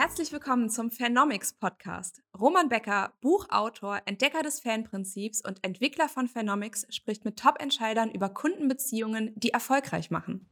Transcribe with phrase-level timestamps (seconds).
[0.00, 2.22] Herzlich willkommen zum Phenomics Podcast.
[2.38, 9.32] Roman Becker, Buchautor, Entdecker des Fanprinzips und Entwickler von Phenomics, spricht mit Top-Entscheidern über Kundenbeziehungen,
[9.34, 10.48] die erfolgreich machen.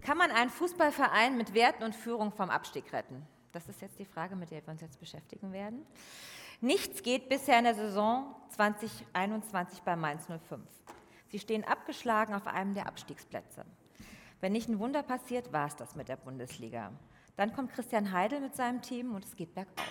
[0.00, 3.24] Kann man einen Fußballverein mit Werten und Führung vom Abstieg retten?
[3.52, 5.86] Das ist jetzt die Frage, mit der wir uns jetzt beschäftigen werden.
[6.60, 10.60] Nichts geht bisher in der Saison 2021 bei Mainz 05.
[11.28, 13.64] Sie stehen abgeschlagen auf einem der Abstiegsplätze.
[14.40, 16.90] Wenn nicht ein Wunder passiert, war es das mit der Bundesliga.
[17.36, 19.86] Dann kommt Christian Heidel mit seinem Team und es geht bergauf.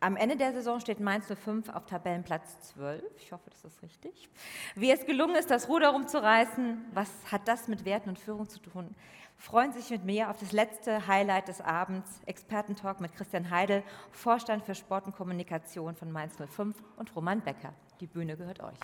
[0.00, 3.04] Am Ende der Saison steht Mainz 05 auf Tabellenplatz 12.
[3.18, 4.28] Ich hoffe, das ist richtig.
[4.74, 8.58] Wie es gelungen ist, das Ruder rumzureißen, was hat das mit Werten und Führung zu
[8.58, 8.96] tun?
[9.36, 13.84] Freuen Sie sich mit mir auf das letzte Highlight des Abends, Expertentalk mit Christian Heidel,
[14.10, 17.72] Vorstand für Sport und Kommunikation von Mainz 05 und Roman Becker.
[18.00, 18.78] Die Bühne gehört euch.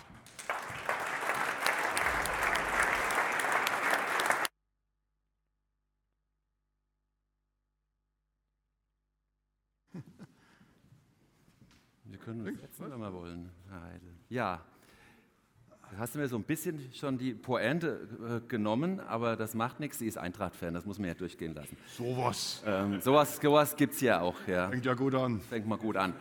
[12.29, 14.09] Können wir setzen, wenn wir wollen, Herr Heidel.
[14.29, 14.61] Ja,
[15.97, 18.07] hast du mir so ein bisschen schon die Pointe
[18.43, 21.75] äh, genommen, aber das macht nichts, sie ist Eintracht-Fan, das muss man ja durchgehen lassen.
[21.87, 22.61] Sowas.
[22.67, 24.35] Ähm, sowas sowas gibt es ja auch.
[24.45, 24.69] Ja.
[24.69, 25.41] Fängt ja gut an.
[25.41, 26.13] Fängt mal gut an.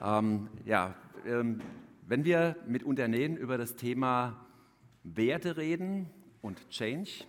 [0.00, 0.94] Ähm, ja,
[1.26, 1.60] ähm,
[2.06, 4.46] wenn wir mit Unternehmen über das Thema
[5.02, 6.08] Werte reden
[6.40, 7.24] und Change,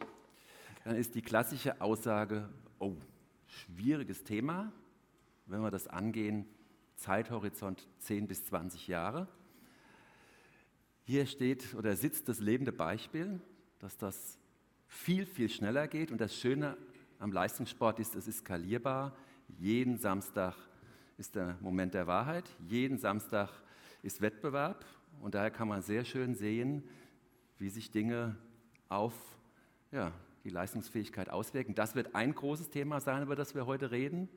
[0.84, 2.48] dann ist die klassische Aussage,
[2.78, 2.94] oh,
[3.48, 4.72] schwieriges Thema,
[5.48, 6.46] wenn wir das angehen,
[6.96, 9.28] Zeithorizont 10 bis 20 Jahre.
[11.06, 13.42] Hier steht oder sitzt das lebende Beispiel,
[13.80, 14.38] dass das
[14.88, 16.12] viel, viel schneller geht.
[16.12, 16.78] Und das Schöne
[17.20, 19.16] am Leistungssport ist, es ist skalierbar.
[19.48, 20.56] Jeden Samstag
[21.18, 22.46] ist der Moment der Wahrheit.
[22.68, 23.50] Jeden Samstag
[24.02, 24.86] ist Wettbewerb.
[25.22, 26.84] Und daher kann man sehr schön sehen,
[27.58, 28.38] wie sich Dinge
[28.90, 29.14] auf
[29.92, 30.12] ja,
[30.44, 31.76] die Leistungsfähigkeit auswirken.
[31.76, 34.30] Das wird ein großes Thema sein, über das wir heute reden.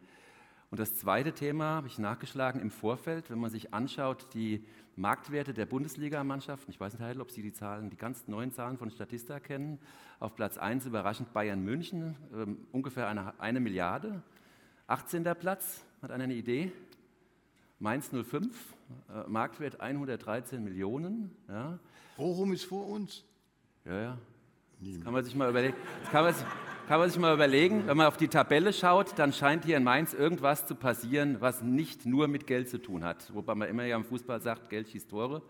[0.70, 4.64] Und das zweite Thema habe ich nachgeschlagen im Vorfeld, wenn man sich anschaut, die
[4.96, 6.72] Marktwerte der Bundesligamannschaften.
[6.72, 9.78] Ich weiß nicht, Heidel, ob Sie die Zahlen, die ganz neuen Zahlen von Statista kennen.
[10.18, 14.22] Auf Platz 1 überraschend Bayern München, ähm, ungefähr eine, eine Milliarde.
[14.88, 15.24] 18.
[15.38, 16.72] Platz, hat einer eine Idee?
[17.78, 18.74] Mainz 05,
[19.10, 21.30] äh, Marktwert 113 Millionen.
[21.48, 21.78] Ja.
[22.16, 23.24] Bochum ist vor uns.
[23.84, 24.18] Ja, ja.
[24.80, 25.76] Das kann man sich mal überlegen.
[26.02, 26.44] Das kann man sich,
[26.86, 29.82] kann man sich mal überlegen, wenn man auf die Tabelle schaut, dann scheint hier in
[29.82, 33.34] Mainz irgendwas zu passieren, was nicht nur mit Geld zu tun hat.
[33.34, 35.42] Wobei man immer ja im Fußball sagt, Geld schießt Tore.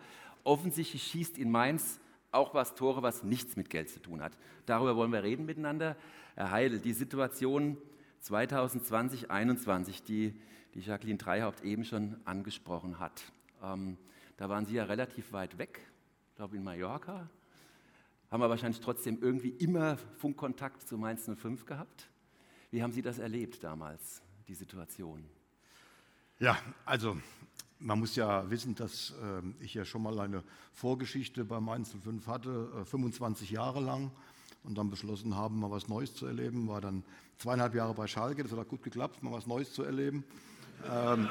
[0.45, 2.01] Offensichtlich schießt in Mainz
[2.33, 4.33] auch was Tore, was nichts mit Geld zu tun hat.
[4.65, 5.97] Darüber wollen wir reden miteinander.
[6.37, 7.77] Herr Heidel, die Situation
[8.21, 10.41] 2020, 2021, die,
[10.75, 13.23] die Jacqueline Dreihaupt eben schon angesprochen hat.
[13.63, 13.99] Ähm,
[14.39, 15.81] da waren Sie ja relativ weit weg,
[16.31, 17.29] ich glaube in Mallorca,
[18.31, 22.09] haben wir wahrscheinlich trotzdem irgendwie immer Funkkontakt zu Mainz 05 gehabt.
[22.71, 25.25] Wie haben Sie das erlebt damals, die Situation?
[26.39, 27.17] Ja, also
[27.79, 30.43] man muss ja wissen, dass äh, ich ja schon mal eine
[30.73, 34.11] Vorgeschichte bei Mainz 05 hatte, äh, 25 Jahre lang
[34.65, 36.69] und dann beschlossen haben, mal was Neues zu erleben.
[36.69, 37.05] War dann
[37.39, 40.25] zweieinhalb Jahre bei Schalke, das hat auch gut geklappt, mal was Neues zu erleben.
[40.91, 41.29] Ähm,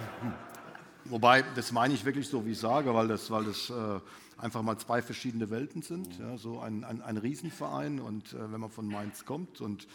[1.04, 4.00] wobei, das meine ich wirklich so, wie ich sage, weil das, weil das äh,
[4.36, 6.18] einfach mal zwei verschiedene Welten sind.
[6.18, 9.86] Ja, so ein, ein, ein Riesenverein und äh, wenn man von Mainz kommt und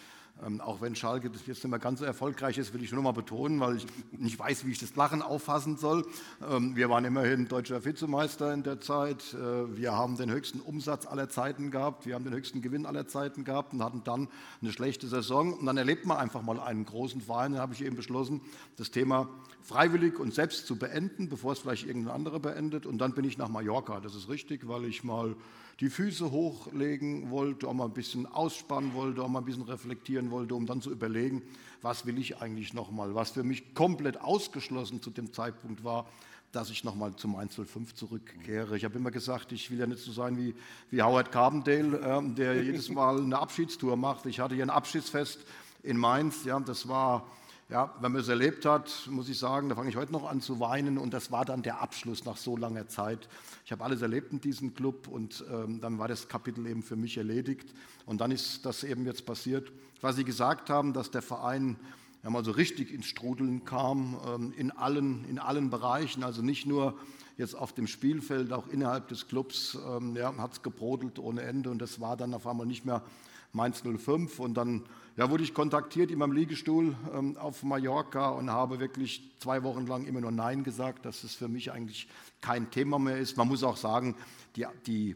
[0.46, 3.02] ähm, auch wenn Schalke das jetzt nicht mehr ganz so erfolgreich ist, will ich nur
[3.02, 6.06] noch mal betonen, weil ich nicht weiß, wie ich das Lachen auffassen soll.
[6.48, 9.34] Ähm, wir waren immerhin deutscher Vizemeister in der Zeit.
[9.34, 12.06] Äh, wir haben den höchsten Umsatz aller Zeiten gehabt.
[12.06, 14.28] Wir haben den höchsten Gewinn aller Zeiten gehabt und hatten dann
[14.62, 15.54] eine schlechte Saison.
[15.54, 17.54] Und dann erlebt man einfach mal einen großen Verein.
[17.54, 18.42] Da habe ich eben beschlossen,
[18.76, 19.28] das Thema
[19.64, 22.86] freiwillig und selbst zu beenden, bevor es vielleicht irgendein anderer beendet.
[22.86, 24.00] Und dann bin ich nach Mallorca.
[24.00, 24.37] Das ist richtig,
[24.68, 25.36] weil ich mal
[25.80, 30.32] die Füße hochlegen wollte, auch mal ein bisschen ausspannen wollte, auch mal ein bisschen reflektieren
[30.32, 31.44] wollte, um dann zu überlegen,
[31.82, 33.14] was will ich eigentlich nochmal.
[33.14, 36.08] Was für mich komplett ausgeschlossen zu dem Zeitpunkt war,
[36.52, 38.78] dass ich nochmal zum 105 zurückkehre.
[38.78, 40.56] Ich habe immer gesagt, ich will ja nicht so sein wie,
[40.90, 44.26] wie Howard Carbondale, äh, der jedes Mal eine Abschiedstour macht.
[44.26, 45.40] Ich hatte hier ein Abschiedsfest
[45.84, 47.28] in Mainz, ja, das war
[47.70, 50.40] ja, wenn man es erlebt hat, muss ich sagen, da fange ich heute noch an
[50.40, 53.28] zu weinen und das war dann der Abschluss nach so langer Zeit.
[53.66, 56.96] Ich habe alles erlebt in diesem Club und ähm, dann war das Kapitel eben für
[56.96, 57.74] mich erledigt
[58.06, 59.70] und dann ist das eben jetzt passiert,
[60.00, 61.76] was Sie gesagt haben, dass der Verein
[62.24, 66.68] ja mal so richtig ins Strudeln kam ähm, in, allen, in allen Bereichen, also nicht
[66.68, 66.98] nur
[67.38, 71.70] jetzt auf dem Spielfeld, auch innerhalb des Clubs ähm, ja, hat es gebrodelt ohne Ende
[71.70, 73.04] und das war dann auf einmal nicht mehr
[73.52, 74.84] Mainz 05 und dann
[75.18, 79.88] ja, wurde ich kontaktiert in meinem Liegestuhl ähm, auf Mallorca und habe wirklich zwei Wochen
[79.88, 82.08] lang immer nur Nein gesagt, dass es für mich eigentlich
[82.40, 83.36] kein Thema mehr ist.
[83.36, 84.16] Man muss auch sagen,
[84.56, 85.16] die, die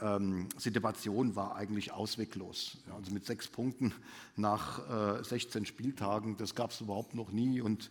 [0.00, 2.78] ähm, Situation war eigentlich ausweglos.
[2.86, 3.92] Ja, also mit sechs Punkten
[4.36, 7.60] nach äh, 16 Spieltagen, das gab es überhaupt noch nie.
[7.60, 7.90] Und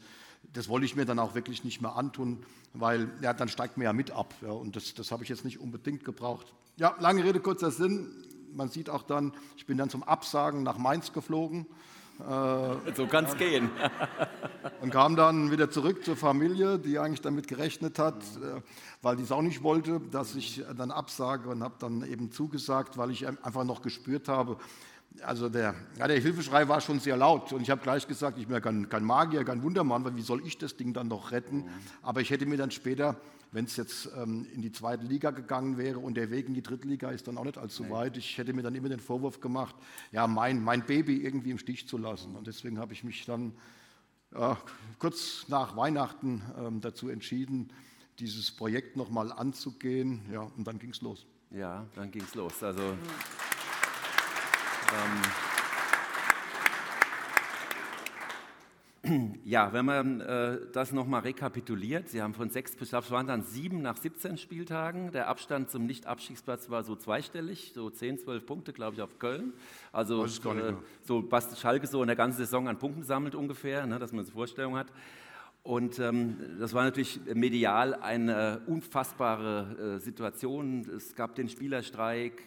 [0.54, 2.42] das wollte ich mir dann auch wirklich nicht mehr antun,
[2.74, 4.34] weil ja, dann steigt man ja mit ab.
[4.42, 6.54] Ja, und das, das habe ich jetzt nicht unbedingt gebraucht.
[6.78, 8.08] Ja, lange Rede, kurzer Sinn.
[8.54, 11.66] Man sieht auch dann, ich bin dann zum Absagen nach Mainz geflogen.
[12.20, 13.70] Äh, so kann es gehen.
[14.82, 18.62] und kam dann wieder zurück zur Familie, die eigentlich damit gerechnet hat, äh,
[19.02, 22.98] weil die es auch nicht wollte, dass ich dann absage und habe dann eben zugesagt,
[22.98, 24.58] weil ich einfach noch gespürt habe,
[25.22, 28.48] also der, ja, der Hilfeschrei war schon sehr laut und ich habe gleich gesagt, ich
[28.48, 31.32] bin ja kein, kein Magier, kein Wundermann, weil wie soll ich das Ding dann noch
[31.32, 31.66] retten?
[32.02, 33.20] Aber ich hätte mir dann später,
[33.52, 36.62] wenn es jetzt ähm, in die zweite Liga gegangen wäre und der Weg in die
[36.62, 37.92] dritte Liga ist dann auch nicht allzu nee.
[37.92, 39.76] weit, ich hätte mir dann immer den Vorwurf gemacht,
[40.12, 42.36] ja, mein, mein Baby irgendwie im Stich zu lassen.
[42.36, 43.54] Und deswegen habe ich mich dann
[44.34, 44.58] ja,
[45.00, 47.74] kurz nach Weihnachten ähm, dazu entschieden,
[48.20, 50.22] dieses Projekt nochmal anzugehen.
[50.32, 51.26] Ja, und dann ging es los.
[51.52, 52.62] Ja, dann ging es los.
[52.62, 52.94] Also.
[54.92, 55.22] Ähm,
[59.46, 63.44] ja, wenn man äh, das nochmal rekapituliert, Sie haben von sechs bis, es waren dann
[63.44, 65.12] sieben nach 17 Spieltagen.
[65.12, 69.54] Der Abstand zum Nicht-Abstiegsplatz war so zweistellig, so 10, 12 Punkte, glaube ich, auf Köln.
[69.92, 74.00] Also äh, so was Schalke so in der ganzen Saison an Punkten sammelt ungefähr, ne,
[74.00, 74.88] dass man eine Vorstellung hat.
[75.62, 80.90] Und ähm, das war natürlich medial eine unfassbare äh, Situation.
[80.96, 82.42] Es gab den Spielerstreik,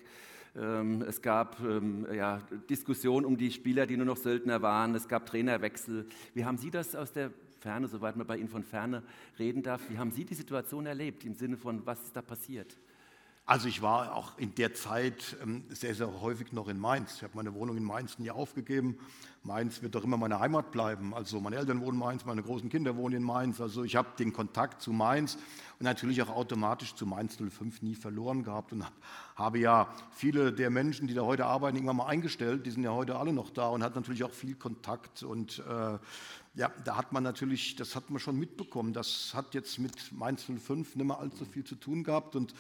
[0.55, 4.95] es gab ähm, ja, Diskussionen um die Spieler, die nur noch Söldner waren.
[4.95, 6.07] Es gab Trainerwechsel.
[6.35, 7.31] Wie haben Sie das aus der
[7.63, 9.03] Ferne, soweit man bei Ihnen von Ferne
[9.39, 12.77] reden darf, wie haben Sie die Situation erlebt im Sinne von, was ist da passiert?
[13.53, 17.17] Also ich war auch in der Zeit ähm, sehr, sehr häufig noch in Mainz.
[17.17, 18.97] Ich habe meine Wohnung in Mainz nie aufgegeben.
[19.43, 21.13] Mainz wird doch immer meine Heimat bleiben.
[21.13, 23.61] Also meine Eltern wohnen in Mainz, meine großen Kinder wohnen in Mainz.
[23.61, 25.37] Also ich habe den Kontakt zu Mainz
[25.79, 28.87] und natürlich auch automatisch zu Mainz 05 nie verloren gehabt und
[29.37, 32.65] habe ja viele der Menschen, die da heute arbeiten, irgendwann mal eingestellt.
[32.65, 35.99] Die sind ja heute alle noch da und hat natürlich auch viel Kontakt und äh,
[36.55, 38.95] ja, da hat man natürlich, das hat man schon mitbekommen.
[38.95, 42.55] Das hat jetzt mit Mainz 05 nicht mehr allzu viel zu tun gehabt und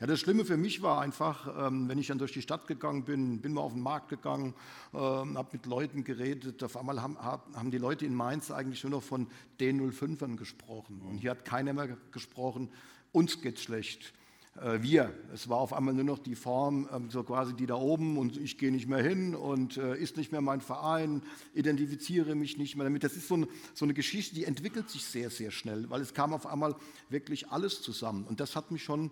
[0.00, 3.04] ja, das Schlimme für mich war einfach, ähm, wenn ich dann durch die Stadt gegangen
[3.04, 4.54] bin, bin mal auf den Markt gegangen,
[4.94, 6.62] ähm, habe mit Leuten geredet.
[6.62, 9.26] Auf einmal haben, haben die Leute in Mainz eigentlich nur noch von
[9.58, 11.02] D05ern gesprochen.
[11.02, 12.70] Und hier hat keiner mehr gesprochen,
[13.10, 14.12] uns geht's schlecht
[14.56, 15.12] äh, wir.
[15.32, 18.36] Es war auf einmal nur noch die Form, ähm, so quasi die da oben und
[18.36, 21.22] ich gehe nicht mehr hin und äh, ist nicht mehr mein Verein,
[21.54, 23.04] identifiziere mich nicht mehr damit.
[23.04, 26.14] Das ist so eine, so eine Geschichte, die entwickelt sich sehr, sehr schnell, weil es
[26.14, 26.74] kam auf einmal
[27.08, 28.24] wirklich alles zusammen.
[28.24, 29.10] Und das hat mich schon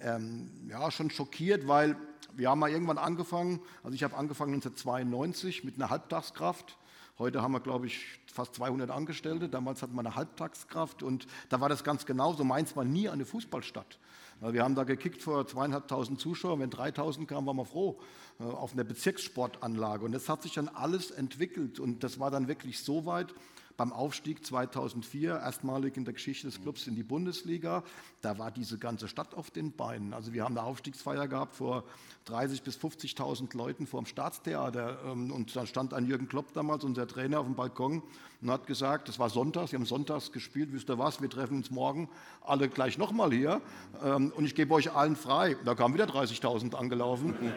[0.00, 1.96] ähm, ja, schon schockiert, weil
[2.34, 6.76] wir haben mal irgendwann angefangen, also ich habe angefangen 1992 mit einer Halbtagskraft.
[7.18, 9.48] Heute haben wir, glaube ich, fast 200 Angestellte.
[9.48, 12.44] Damals hatten wir eine Halbtagskraft und da war das ganz genauso.
[12.44, 13.98] Mainz war nie eine Fußballstadt.
[14.42, 16.60] Wir haben da gekickt vor zweieinhalbtausend Zuschauern.
[16.60, 18.00] Wenn 3000 kamen, waren wir froh
[18.38, 20.02] äh, auf einer Bezirkssportanlage.
[20.02, 21.78] Und das hat sich dann alles entwickelt.
[21.78, 23.34] Und das war dann wirklich so weit,
[23.80, 27.82] beim Aufstieg 2004, erstmalig in der Geschichte des Clubs in die Bundesliga.
[28.20, 30.12] Da war diese ganze Stadt auf den Beinen.
[30.12, 31.84] Also wir haben eine Aufstiegsfeier gehabt vor
[32.28, 34.98] 30.000 bis 50.000 Leuten vor dem Staatstheater.
[35.06, 38.02] Ähm, und da stand ein Jürgen Klopp damals, unser Trainer, auf dem Balkon
[38.42, 41.56] und hat gesagt, das war Sonntag, sie haben sonntags gespielt, wisst ihr was, wir treffen
[41.56, 42.10] uns morgen
[42.42, 43.62] alle gleich nochmal hier
[44.04, 45.56] ähm, und ich gebe euch allen frei.
[45.64, 47.34] Da kamen wieder 30.000 angelaufen.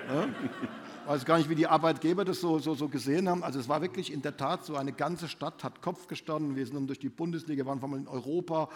[1.04, 3.44] Ich weiß gar nicht, wie die Arbeitgeber das so, so, so, gesehen haben.
[3.44, 6.56] Also es war wirklich in der Tat so, eine ganze Stadt hat Kopf gestanden.
[6.56, 8.70] Wir sind durch die Bundesliga, waren vor allem in Europa.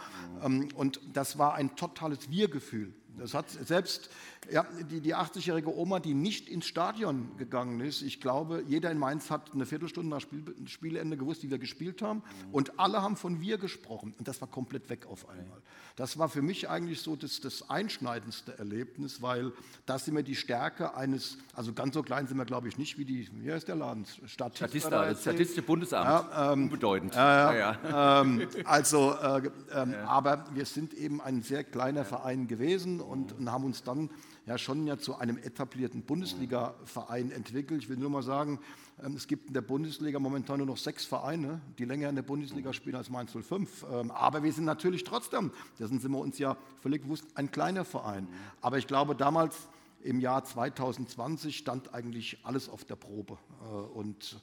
[0.43, 2.93] Ähm, und das war ein totales Wir-Gefühl.
[3.17, 4.09] Das hat selbst
[4.51, 8.97] ja, die, die 80-jährige Oma, die nicht ins Stadion gegangen ist, ich glaube, jeder in
[8.97, 12.23] Mainz hat eine Viertelstunde nach Spiel, Spielende gewusst, wie wir gespielt haben.
[12.51, 14.13] Und alle haben von wir gesprochen.
[14.17, 15.61] Und das war komplett weg auf einmal.
[15.97, 19.51] Das war für mich eigentlich so das, das einschneidendste Erlebnis, weil
[19.87, 22.99] das sind wir die Stärke eines, also ganz so klein sind wir, glaube ich, nicht
[22.99, 24.05] wie die, wie heißt der Laden?
[24.27, 26.05] Statista, Statista das Statistische Bundesamt.
[26.05, 27.13] Ja, ähm, Unbedeutend.
[27.15, 33.01] Äh, ja, ähm, also, äh, äh, aber wir sind eben ein sehr kleiner Verein gewesen
[33.01, 34.11] und, und haben uns dann
[34.47, 37.83] ja schon ja zu einem etablierten Bundesliga-Verein entwickelt.
[37.83, 38.59] Ich will nur mal sagen,
[39.03, 42.23] ähm, es gibt in der Bundesliga momentan nur noch sechs Vereine, die länger in der
[42.23, 43.85] Bundesliga spielen als Mainz 05.
[43.91, 47.83] Ähm, aber wir sind natürlich trotzdem, dessen sind wir uns ja völlig bewusst, ein kleiner
[47.83, 48.27] Verein.
[48.61, 49.67] Aber ich glaube, damals
[50.01, 53.37] im Jahr 2020 stand eigentlich alles auf der Probe.
[53.61, 54.39] Äh, und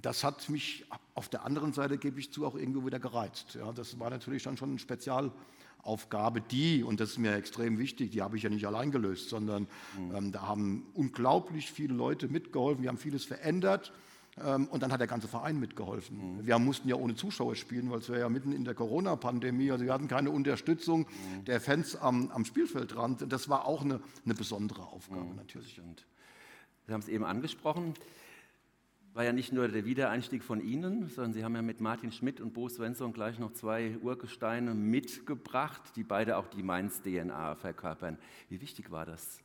[0.00, 3.56] das hat mich auf der anderen Seite, gebe ich zu, auch irgendwo wieder gereizt.
[3.56, 5.32] Ja, das war natürlich dann schon ein Spezial.
[5.82, 9.28] Aufgabe, die, und das ist mir extrem wichtig, die habe ich ja nicht allein gelöst,
[9.28, 9.66] sondern
[9.98, 10.14] mhm.
[10.14, 13.92] ähm, da haben unglaublich viele Leute mitgeholfen, wir haben vieles verändert.
[14.42, 16.36] Ähm, und dann hat der ganze Verein mitgeholfen.
[16.36, 16.46] Mhm.
[16.46, 19.70] Wir mussten ja ohne Zuschauer spielen, weil es war ja mitten in der Corona-Pandemie.
[19.70, 21.44] Also wir hatten keine Unterstützung mhm.
[21.44, 23.30] der Fans am, am Spielfeldrand.
[23.30, 25.36] Das war auch eine, eine besondere Aufgabe mhm.
[25.36, 25.80] natürlich.
[26.86, 27.94] Sie haben es eben angesprochen
[29.14, 32.40] war ja nicht nur der Wiedereinstieg von Ihnen, sondern Sie haben ja mit Martin Schmidt
[32.40, 38.18] und Bo Svensson gleich noch zwei Urgesteine mitgebracht, die beide auch die Mainz-DNA verkörpern.
[38.48, 39.42] Wie wichtig war das?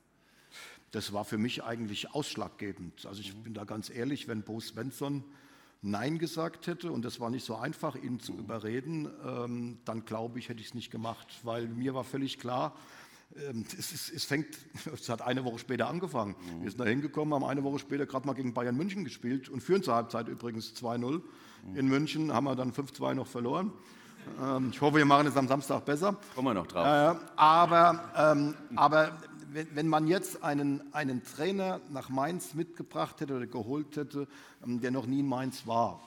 [0.92, 3.06] das war für mich eigentlich ausschlaggebend.
[3.06, 5.24] Also ich bin da ganz ehrlich, wenn Bo Svensson
[5.82, 10.40] Nein gesagt hätte, und das war nicht so einfach, ihn zu überreden, ähm, dann glaube
[10.40, 12.76] ich, hätte ich es nicht gemacht, weil mir war völlig klar,
[13.78, 14.48] es, ist, es, fängt,
[14.94, 16.36] es hat eine Woche später angefangen.
[16.40, 16.64] Mhm.
[16.64, 19.62] Wir sind da hingekommen, haben eine Woche später gerade mal gegen Bayern München gespielt und
[19.62, 21.22] führen zur Halbzeit übrigens 2-0.
[21.64, 21.76] Mhm.
[21.76, 23.72] In München haben wir dann 5-2 noch verloren.
[24.42, 26.18] Ähm, ich hoffe, wir machen es am Samstag besser.
[26.36, 26.86] Kommen wir noch drauf.
[26.86, 29.18] Äh, aber, ähm, aber
[29.52, 34.28] wenn, wenn, man jetzt einen, einen Trainer nach Mainz mitgebracht hätte oder geholt hätte,
[34.66, 36.02] ähm, der noch nie in Mainz war,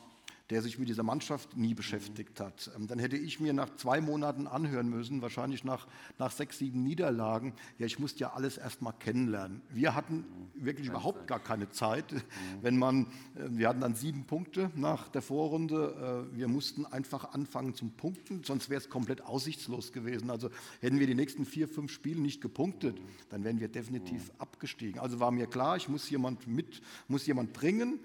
[0.51, 2.71] der sich mit dieser Mannschaft nie beschäftigt hat.
[2.77, 5.87] Ähm, dann hätte ich mir nach zwei Monaten anhören müssen, wahrscheinlich nach,
[6.19, 9.63] nach sechs, sieben Niederlagen, ja, ich musste ja alles erst mal kennenlernen.
[9.71, 11.29] Wir hatten wirklich keine überhaupt Zeit.
[11.29, 12.13] gar keine Zeit.
[12.13, 12.19] Mhm.
[12.63, 16.27] Wenn man, äh, wir hatten dann sieben Punkte nach der Vorrunde.
[16.33, 20.31] Äh, wir mussten einfach anfangen zum Punkten, sonst wäre es komplett aussichtslos gewesen.
[20.31, 24.41] Also hätten wir die nächsten vier, fünf Spiele nicht gepunktet, dann wären wir definitiv mhm.
[24.41, 25.01] abgestiegen.
[25.01, 28.01] Also war mir klar, ich muss jemand mit, muss jemand bringen,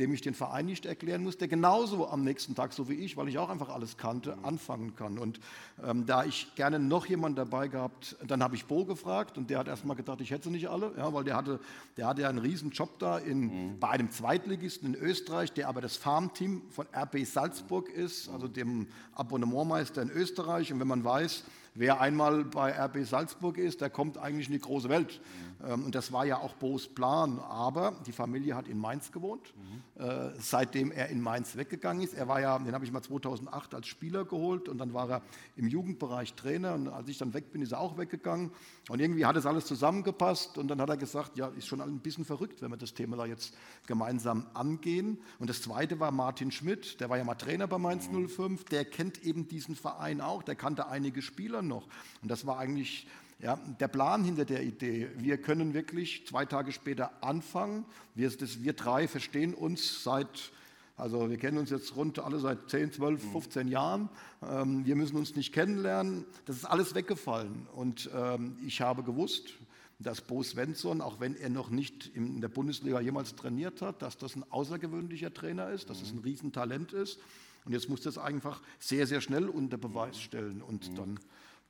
[0.00, 3.16] dem ich den Verein nicht erklären muss, der genauso am nächsten Tag, so wie ich,
[3.16, 5.18] weil ich auch einfach alles kannte, anfangen kann.
[5.18, 5.38] Und
[5.84, 9.58] ähm, da ich gerne noch jemanden dabei gehabt, dann habe ich Bo gefragt und der
[9.58, 11.60] hat erstmal gedacht, ich hätte sie nicht alle, ja, weil der hatte,
[11.96, 13.40] der hatte ja einen riesen Job da in,
[13.72, 13.78] mhm.
[13.78, 18.88] bei einem Zweitligisten in Österreich, der aber das Farmteam von RB Salzburg ist, also dem
[19.14, 20.72] Abonnementmeister in Österreich.
[20.72, 24.60] Und wenn man weiß, wer einmal bei RB Salzburg ist, der kommt eigentlich in die
[24.60, 25.20] große Welt.
[25.20, 25.49] Mhm.
[25.62, 27.38] Und das war ja auch Bo's Plan.
[27.38, 30.02] Aber die Familie hat in Mainz gewohnt, mhm.
[30.02, 32.14] äh, seitdem er in Mainz weggegangen ist.
[32.14, 35.22] Er war ja, den habe ich mal 2008 als Spieler geholt und dann war er
[35.56, 36.74] im Jugendbereich Trainer.
[36.74, 38.52] Und als ich dann weg bin, ist er auch weggegangen.
[38.88, 40.56] Und irgendwie hat es alles zusammengepasst.
[40.56, 43.16] Und dann hat er gesagt, ja, ist schon ein bisschen verrückt, wenn wir das Thema
[43.16, 43.54] da jetzt
[43.86, 45.18] gemeinsam angehen.
[45.38, 48.64] Und das Zweite war Martin Schmidt, der war ja mal Trainer bei Mainz 05.
[48.64, 50.42] Der kennt eben diesen Verein auch.
[50.42, 51.86] Der kannte einige Spieler noch.
[52.22, 53.06] Und das war eigentlich
[53.42, 57.84] ja, der Plan hinter der Idee, wir können wirklich zwei Tage später anfangen.
[58.14, 60.52] Wir, das, wir drei verstehen uns seit,
[60.96, 64.10] also wir kennen uns jetzt rund alle seit 10, 12, 15 Jahren.
[64.42, 66.26] Ähm, wir müssen uns nicht kennenlernen.
[66.44, 67.66] Das ist alles weggefallen.
[67.74, 69.54] Und ähm, ich habe gewusst,
[69.98, 74.18] dass Bo Svensson, auch wenn er noch nicht in der Bundesliga jemals trainiert hat, dass
[74.18, 77.18] das ein außergewöhnlicher Trainer ist, dass es ein Riesentalent ist.
[77.64, 80.62] Und jetzt muss das einfach sehr, sehr schnell unter Beweis stellen.
[80.62, 81.20] Und dann,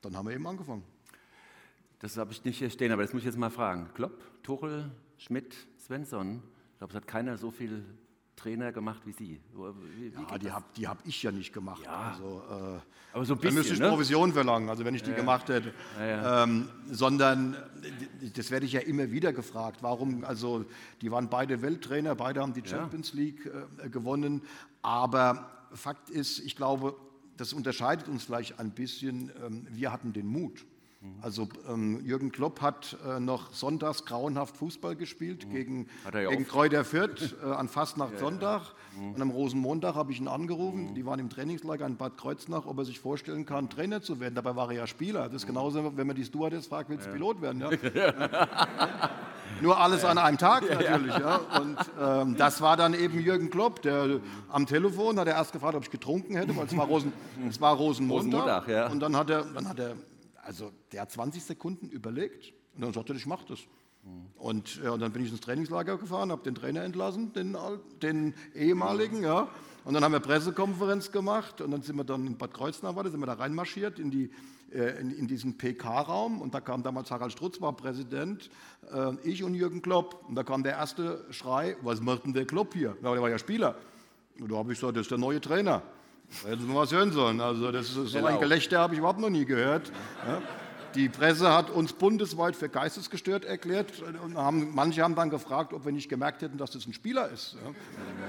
[0.02, 0.84] dann haben wir eben angefangen.
[2.00, 3.90] Das habe ich nicht hier stehen, aber das muss ich jetzt mal fragen.
[3.94, 6.42] Klopp, Tuchel, Schmidt, Svensson.
[6.72, 7.84] Ich glaube, es hat keiner so viel
[8.36, 9.40] Trainer gemacht wie Sie.
[9.52, 11.82] Wie, wie ja, die habe hab ich ja nicht gemacht.
[11.84, 12.12] Ja.
[12.12, 12.80] Also, äh,
[13.12, 13.50] aber so ein bisschen.
[13.50, 13.88] Da müsste ich ne?
[13.90, 15.74] Provision verlangen, also wenn ich die ja, gemacht hätte.
[15.98, 17.54] Ja, ähm, sondern,
[18.34, 20.64] das werde ich ja immer wieder gefragt, warum, also
[21.02, 23.44] die waren beide Welttrainer, beide haben die Champions League
[23.84, 24.40] äh, gewonnen.
[24.80, 26.96] Aber Fakt ist, ich glaube,
[27.36, 29.30] das unterscheidet uns vielleicht ein bisschen.
[29.44, 30.64] Ähm, wir hatten den Mut.
[31.22, 35.52] Also ähm, Jürgen Klopp hat äh, noch sonntags grauenhaft Fußball gespielt mhm.
[35.52, 38.62] gegen, gegen Kräuter Fürth äh, an Fastnacht-Sonntag.
[38.90, 39.06] Ja, ja.
[39.06, 39.14] mhm.
[39.14, 40.94] Und am Rosenmontag habe ich ihn angerufen, mhm.
[40.94, 44.34] die waren im Trainingslager in Bad Kreuznach, ob er sich vorstellen kann, Trainer zu werden.
[44.34, 45.26] Dabei war er ja Spieler.
[45.26, 45.54] Das ist mhm.
[45.54, 47.14] genauso, wenn man die Stewardess fragt, willst du ja.
[47.14, 47.60] Pilot werden?
[49.60, 51.14] Nur alles an einem Tag natürlich.
[51.14, 55.76] Und ähm, das war dann eben Jürgen Klopp, der am Telefon hat er erst gefragt,
[55.76, 57.12] ob ich getrunken hätte, weil es war, Rosen,
[57.48, 58.66] es war Rosenmontag.
[58.66, 59.94] Rosenmontag Und dann hat er, dann hat er
[60.50, 63.60] also der hat 20 Sekunden überlegt und dann sagte er, ich mache das.
[64.36, 67.56] Und, ja, und dann bin ich ins Trainingslager gefahren, habe den Trainer entlassen, den,
[68.02, 69.46] den ehemaligen, ja.
[69.84, 73.08] Und dann haben wir Pressekonferenz gemacht und dann sind wir dann in Bad Kreuznach, war,
[73.08, 74.30] sind wir da reinmarschiert in, die,
[74.72, 78.50] äh, in, in diesen PK-Raum und da kam damals Harald Strutz, war Präsident,
[78.92, 80.24] äh, ich und Jürgen Klopp.
[80.28, 82.96] Und da kam der erste Schrei, was macht denn der Klopp hier?
[83.02, 83.76] Ja, der war ja Spieler.
[84.40, 85.84] Und da habe ich gesagt, das ist der neue Trainer.
[86.44, 87.40] Hätten Sie mal was hören sollen.
[87.40, 88.26] Also das ist, so genau.
[88.26, 89.90] ein Gelächter habe ich überhaupt noch nie gehört.
[90.26, 90.40] Ja.
[90.94, 94.02] Die Presse hat uns bundesweit für geistesgestört erklärt.
[94.24, 97.28] Und haben, manche haben dann gefragt, ob wir nicht gemerkt hätten, dass das ein Spieler
[97.30, 97.56] ist.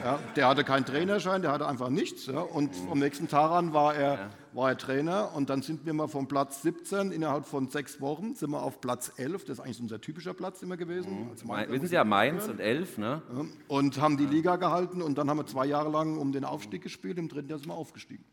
[0.03, 0.11] Ja.
[0.11, 2.27] Ja, der hatte keinen Trainerschein, der hatte einfach nichts.
[2.27, 5.33] Und am nächsten Tag an war er, war er Trainer.
[5.35, 8.81] Und dann sind wir mal von Platz 17 innerhalb von sechs Wochen sind wir auf
[8.81, 9.45] Platz 11.
[9.45, 11.29] Das ist eigentlich unser typischer Platz immer gewesen.
[11.31, 11.71] Mhm.
[11.71, 12.97] Wissen Sie ja, Mainz und 11.
[12.97, 13.21] Ne?
[13.67, 15.01] Und haben die Liga gehalten.
[15.01, 17.17] Und dann haben wir zwei Jahre lang um den Aufstieg gespielt.
[17.17, 18.23] Im dritten Jahr sind wir aufgestiegen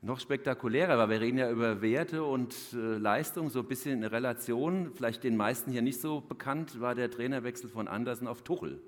[0.00, 4.04] noch spektakulärer, weil wir reden ja über Werte und äh, Leistung, so ein bisschen in
[4.04, 8.80] Relation, vielleicht den meisten hier nicht so bekannt, war der Trainerwechsel von Andersen auf Tuchel.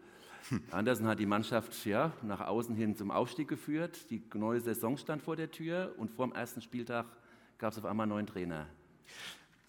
[0.71, 4.11] Andersen hat die Mannschaft ja, nach außen hin zum Aufstieg geführt.
[4.11, 7.07] Die neue Saison stand vor der Tür und vor dem ersten Spieltag
[7.59, 8.67] gab es auf einmal einen neuen Trainer.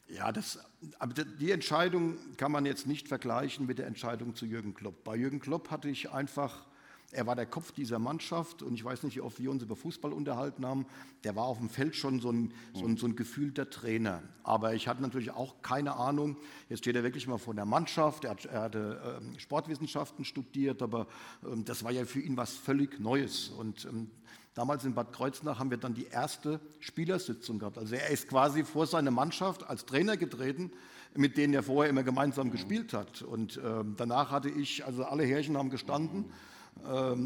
[0.08, 0.60] Ja, das,
[1.00, 5.04] aber die Entscheidung kann man jetzt nicht vergleichen mit der Entscheidung zu Jürgen Klopp.
[5.04, 6.66] Bei Jürgen Klopp hatte ich einfach
[7.14, 9.76] er war der Kopf dieser Mannschaft und ich weiß nicht, wie oft wir uns über
[9.76, 10.86] Fußball unterhalten haben.
[11.24, 14.24] Der war auf dem Feld schon so ein, so ein, so ein gefühlter Trainer.
[14.44, 16.38] Aber ich hatte natürlich auch keine Ahnung.
[16.70, 18.24] Jetzt steht er wirklich mal vor der Mannschaft.
[18.24, 21.08] Er, hat, er hatte ähm, Sportwissenschaften studiert, aber
[21.46, 23.50] ähm, das war ja für ihn was völlig Neues.
[23.50, 24.10] Und ähm,
[24.54, 27.78] damals in Bad Kreuznach haben wir dann die erste Spielersitzung gehabt.
[27.78, 30.72] Also er ist quasi vor seine Mannschaft als Trainer getreten
[31.14, 33.22] mit denen er vorher immer gemeinsam gespielt hat.
[33.22, 36.20] Und äh, danach hatte ich, also alle Härchen haben gestanden.
[36.20, 36.32] Ähm,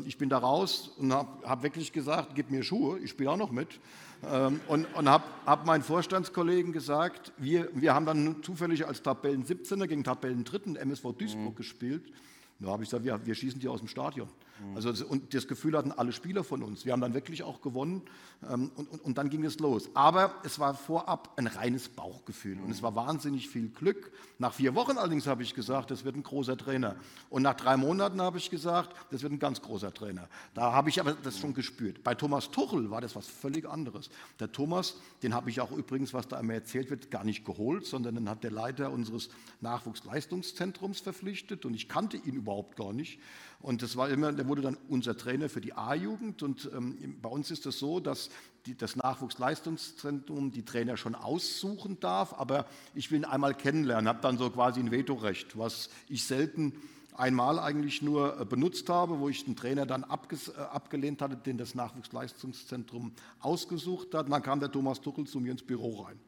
[0.06, 3.38] ich bin da raus und habe hab wirklich gesagt, gib mir Schuhe, ich spiele auch
[3.38, 3.80] noch mit.
[4.24, 9.46] Ähm, und, und habe hab meinen Vorstandskollegen gesagt, wir, wir haben dann zufällig als Tabellen
[9.46, 10.80] 17er gegen Tabellen 3.
[10.80, 11.56] MSV Duisburg mhm.
[11.56, 12.12] gespielt.
[12.60, 14.30] Da habe ich gesagt, wir, wir schießen die aus dem Stadion.
[14.60, 14.76] Mhm.
[14.76, 16.86] Also, und das Gefühl hatten alle Spieler von uns.
[16.86, 18.04] Wir haben dann wirklich auch gewonnen
[18.50, 19.90] ähm, und, und, und, dann ging es los.
[19.94, 24.12] Aber es war vorab ein reines Bauchgefühl und es war wahnsinnig viel Glück.
[24.38, 26.96] Nach vier Wochen allerdings habe ich gesagt, das wird ein großer Trainer.
[27.30, 30.28] Und nach drei Monaten habe ich gesagt, das wird ein ganz großer Trainer.
[30.54, 32.04] Da habe ich aber das schon gespürt.
[32.04, 34.10] Bei Thomas Tuchel war das was völlig anderes.
[34.40, 37.86] Der Thomas, den habe ich auch übrigens, was da immer erzählt wird, gar nicht geholt,
[37.86, 39.30] sondern den hat der Leiter unseres
[39.62, 43.20] Nachwuchsleistungszentrums verpflichtet und ich kannte ihn überhaupt gar nicht.
[43.60, 46.44] Und das war immer, der wurde dann unser Trainer für die A-Jugend.
[46.44, 48.30] Und ähm, bei uns ist es das so, dass
[48.66, 54.22] die, das Nachwuchsleistungszentrum die Trainer schon aussuchen darf, aber ich will ihn einmal kennenlernen, habe
[54.22, 56.74] dann so quasi ein Vetorecht, was ich selten
[57.18, 61.58] einmal eigentlich nur äh, benutzt habe, wo ich den Trainer dann äh, abgelehnt hatte, den
[61.58, 64.26] das Nachwuchsleistungszentrum ausgesucht hat.
[64.26, 66.20] Und dann kam der Thomas Tuchel zu mir ins Büro rein.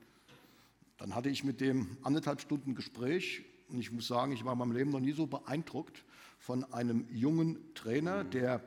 [0.98, 4.60] Dann hatte ich mit dem anderthalb Stunden Gespräch und ich muss sagen, ich war in
[4.60, 6.04] meinem Leben noch nie so beeindruckt
[6.48, 8.62] von einem jungen Trainer, der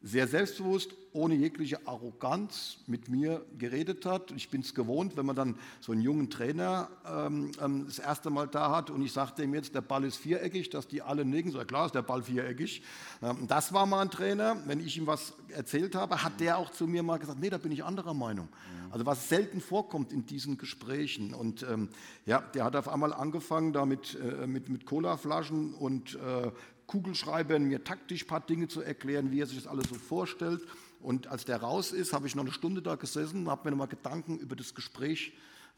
[0.00, 4.32] sehr selbstbewusst, ohne jegliche Arroganz mit mir geredet hat.
[4.32, 8.30] Ich bin es gewohnt, wenn man dann so einen jungen Trainer ähm, ähm, das erste
[8.30, 11.24] Mal da hat und ich sagte ihm jetzt, der Ball ist viereckig, dass die alle
[11.24, 11.52] nicken.
[11.52, 12.82] So, ja, klar ist der Ball viereckig.
[13.22, 14.56] Ähm, das war mal ein Trainer.
[14.66, 17.58] Wenn ich ihm was erzählt habe, hat der auch zu mir mal gesagt, nee, da
[17.58, 18.48] bin ich anderer Meinung.
[18.90, 21.32] Also was selten vorkommt in diesen Gesprächen.
[21.32, 21.88] Und ähm,
[22.26, 26.50] ja, der hat auf einmal angefangen, da mit, äh, mit, mit Colaflaschen und äh,
[26.92, 30.60] Kugelschreibern mir taktisch ein paar Dinge zu erklären, wie er sich das alles so vorstellt.
[31.00, 33.88] Und als der raus ist, habe ich noch eine Stunde da gesessen, habe mir nochmal
[33.88, 35.32] Gedanken über das Gespräch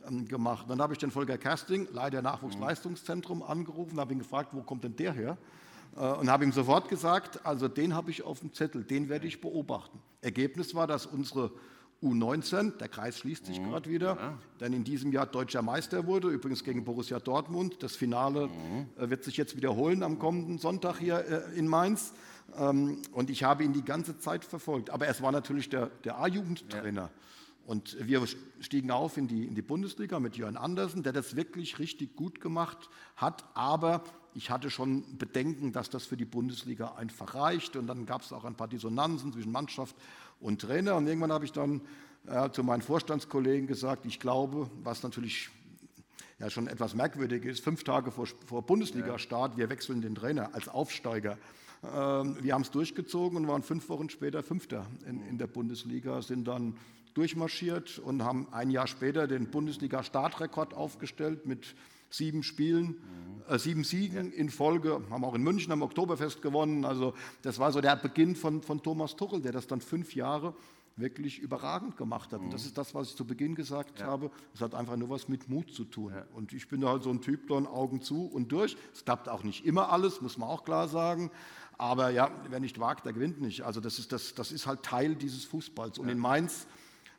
[0.08, 0.66] ähm, gemacht.
[0.68, 4.96] Dann habe ich den Volker Kersting, Leiter Nachwuchsleistungszentrum, angerufen, habe ihn gefragt, wo kommt denn
[4.96, 5.38] der her?
[5.96, 9.28] Äh, und habe ihm sofort gesagt, also den habe ich auf dem Zettel, den werde
[9.28, 10.00] ich beobachten.
[10.20, 11.52] Ergebnis war, dass unsere
[12.04, 13.70] U19, der Kreis schließt sich mhm.
[13.70, 14.38] gerade wieder, ja.
[14.58, 17.82] dann in diesem Jahr deutscher Meister wurde, übrigens gegen Borussia Dortmund.
[17.82, 18.86] Das Finale mhm.
[18.98, 22.12] äh, wird sich jetzt wiederholen am kommenden Sonntag hier äh, in Mainz.
[22.56, 24.90] Ähm, und ich habe ihn die ganze Zeit verfolgt.
[24.90, 27.02] Aber es war natürlich der, der A-Jugendtrainer.
[27.02, 27.10] Ja.
[27.66, 28.22] Und wir
[28.60, 32.40] stiegen auf in die, in die Bundesliga mit Jörn Andersen, der das wirklich richtig gut
[32.40, 33.44] gemacht hat.
[33.54, 37.76] Aber ich hatte schon Bedenken, dass das für die Bundesliga einfach reicht.
[37.76, 39.94] Und dann gab es auch ein paar Dissonanzen zwischen Mannschaft
[40.40, 40.96] und Trainer.
[40.96, 41.80] Und irgendwann habe ich dann
[42.26, 45.50] äh, zu meinen Vorstandskollegen gesagt, ich glaube, was natürlich
[46.38, 50.68] ja schon etwas merkwürdig ist, fünf Tage vor, vor Bundesliga-Start, wir wechseln den Trainer als
[50.68, 51.38] Aufsteiger.
[51.84, 56.22] Ähm, wir haben es durchgezogen und waren fünf Wochen später Fünfter in, in der Bundesliga,
[56.22, 56.76] sind dann
[57.14, 61.76] durchmarschiert und haben ein Jahr später den Bundesliga-Startrekord aufgestellt mit
[62.16, 63.42] sieben Spielen, mhm.
[63.48, 66.84] äh, sieben Siegen in Folge, haben auch in München am Oktoberfest gewonnen.
[66.84, 70.54] Also das war so der Beginn von, von Thomas Tuchel, der das dann fünf Jahre
[70.96, 72.40] wirklich überragend gemacht hat.
[72.40, 72.68] Und das mhm.
[72.68, 74.06] ist das, was ich zu Beginn gesagt ja.
[74.06, 74.30] habe.
[74.54, 76.12] Es hat einfach nur was mit Mut zu tun.
[76.14, 76.24] Ja.
[76.34, 78.76] Und ich bin halt so ein Typ, dann Augen zu und durch.
[78.92, 81.30] Es klappt auch nicht immer alles, muss man auch klar sagen.
[81.76, 83.62] Aber ja, wer nicht wagt, der gewinnt nicht.
[83.62, 85.98] Also das ist, das, das ist halt Teil dieses Fußballs.
[85.98, 86.12] Und ja.
[86.12, 86.68] in Mainz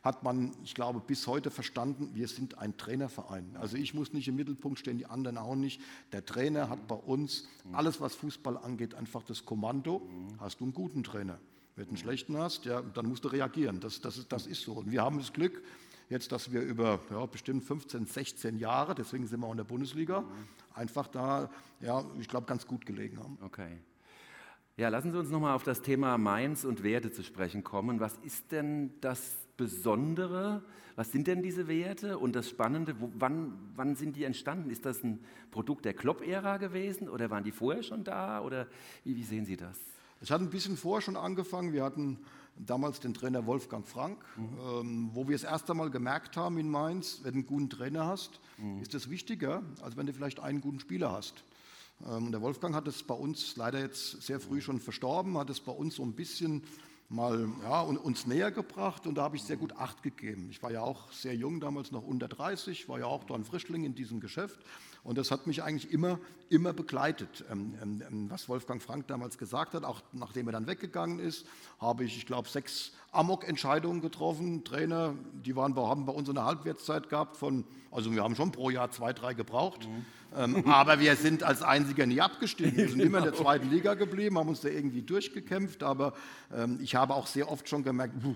[0.06, 3.56] hat man, ich glaube, bis heute verstanden, wir sind ein Trainerverein.
[3.60, 5.82] Also ich muss nicht im Mittelpunkt stehen, die anderen auch nicht.
[6.12, 10.08] Der Trainer hat bei uns alles, was Fußball angeht, einfach das Kommando.
[10.38, 11.38] Hast du einen guten Trainer?
[11.74, 13.80] Wenn du einen schlechten hast, ja, dann musst du reagieren.
[13.80, 14.74] Das, das, ist, das ist so.
[14.74, 15.62] Und wir haben das Glück,
[16.08, 19.64] jetzt, dass wir über ja, bestimmt 15, 16 Jahre, deswegen sind wir auch in der
[19.64, 20.24] Bundesliga,
[20.72, 23.36] einfach da, ja, ich glaube, ganz gut gelegen haben.
[23.42, 23.78] Okay.
[24.76, 27.98] Ja, lassen Sie uns nochmal auf das Thema Mainz und Werte zu sprechen kommen.
[27.98, 30.62] Was ist denn das Besondere?
[30.96, 32.18] Was sind denn diese Werte?
[32.18, 34.70] Und das Spannende, wo, wann, wann sind die entstanden?
[34.70, 38.40] Ist das ein Produkt der Klopp-Ära gewesen oder waren die vorher schon da?
[38.40, 38.66] Oder
[39.04, 39.78] wie, wie sehen Sie das?
[40.20, 41.72] Es hat ein bisschen vorher schon angefangen.
[41.72, 42.18] Wir hatten
[42.56, 44.58] damals den Trainer Wolfgang Frank, mhm.
[44.58, 48.06] ähm, wo wir das erste Mal gemerkt haben in Mainz, wenn du einen guten Trainer
[48.06, 48.80] hast, mhm.
[48.80, 51.44] ist das wichtiger, als wenn du vielleicht einen guten Spieler hast.
[52.04, 55.50] Ähm, und der Wolfgang hat es bei uns leider jetzt sehr früh schon verstorben, hat
[55.50, 56.62] es bei uns so ein bisschen
[57.08, 60.48] mal ja, uns näher gebracht und da habe ich sehr gut Acht gegeben.
[60.50, 63.44] Ich war ja auch sehr jung, damals noch unter 30, war ja auch da ein
[63.44, 64.58] Frischling in diesem Geschäft
[65.06, 67.44] und das hat mich eigentlich immer, immer begleitet.
[67.50, 71.46] Ähm, ähm, ähm, was Wolfgang Frank damals gesagt hat, auch nachdem er dann weggegangen ist,
[71.78, 74.64] habe ich, ich glaube, sechs Amok-Entscheidungen getroffen.
[74.64, 75.14] Trainer,
[75.44, 78.90] die waren, haben bei uns eine Halbwertszeit gehabt von, also wir haben schon pro Jahr
[78.90, 79.86] zwei, drei gebraucht.
[79.86, 80.04] Mhm.
[80.36, 82.76] Ähm, aber wir sind als Einziger nie abgestiegen.
[82.76, 85.84] Wir sind immer in der zweiten Liga geblieben, haben uns da irgendwie durchgekämpft.
[85.84, 86.14] Aber
[86.52, 88.34] ähm, ich habe auch sehr oft schon gemerkt, puh,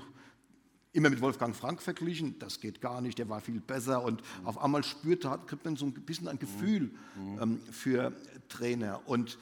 [0.92, 4.46] immer mit Wolfgang Frank verglichen, das geht gar nicht, der war viel besser und mhm.
[4.46, 7.38] auf einmal spürt, hat, kriegt man so ein bisschen ein Gefühl mhm.
[7.40, 8.12] ähm, für
[8.48, 9.00] Trainer.
[9.06, 9.38] Und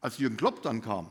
[0.00, 1.08] als Jürgen Klopp dann kam,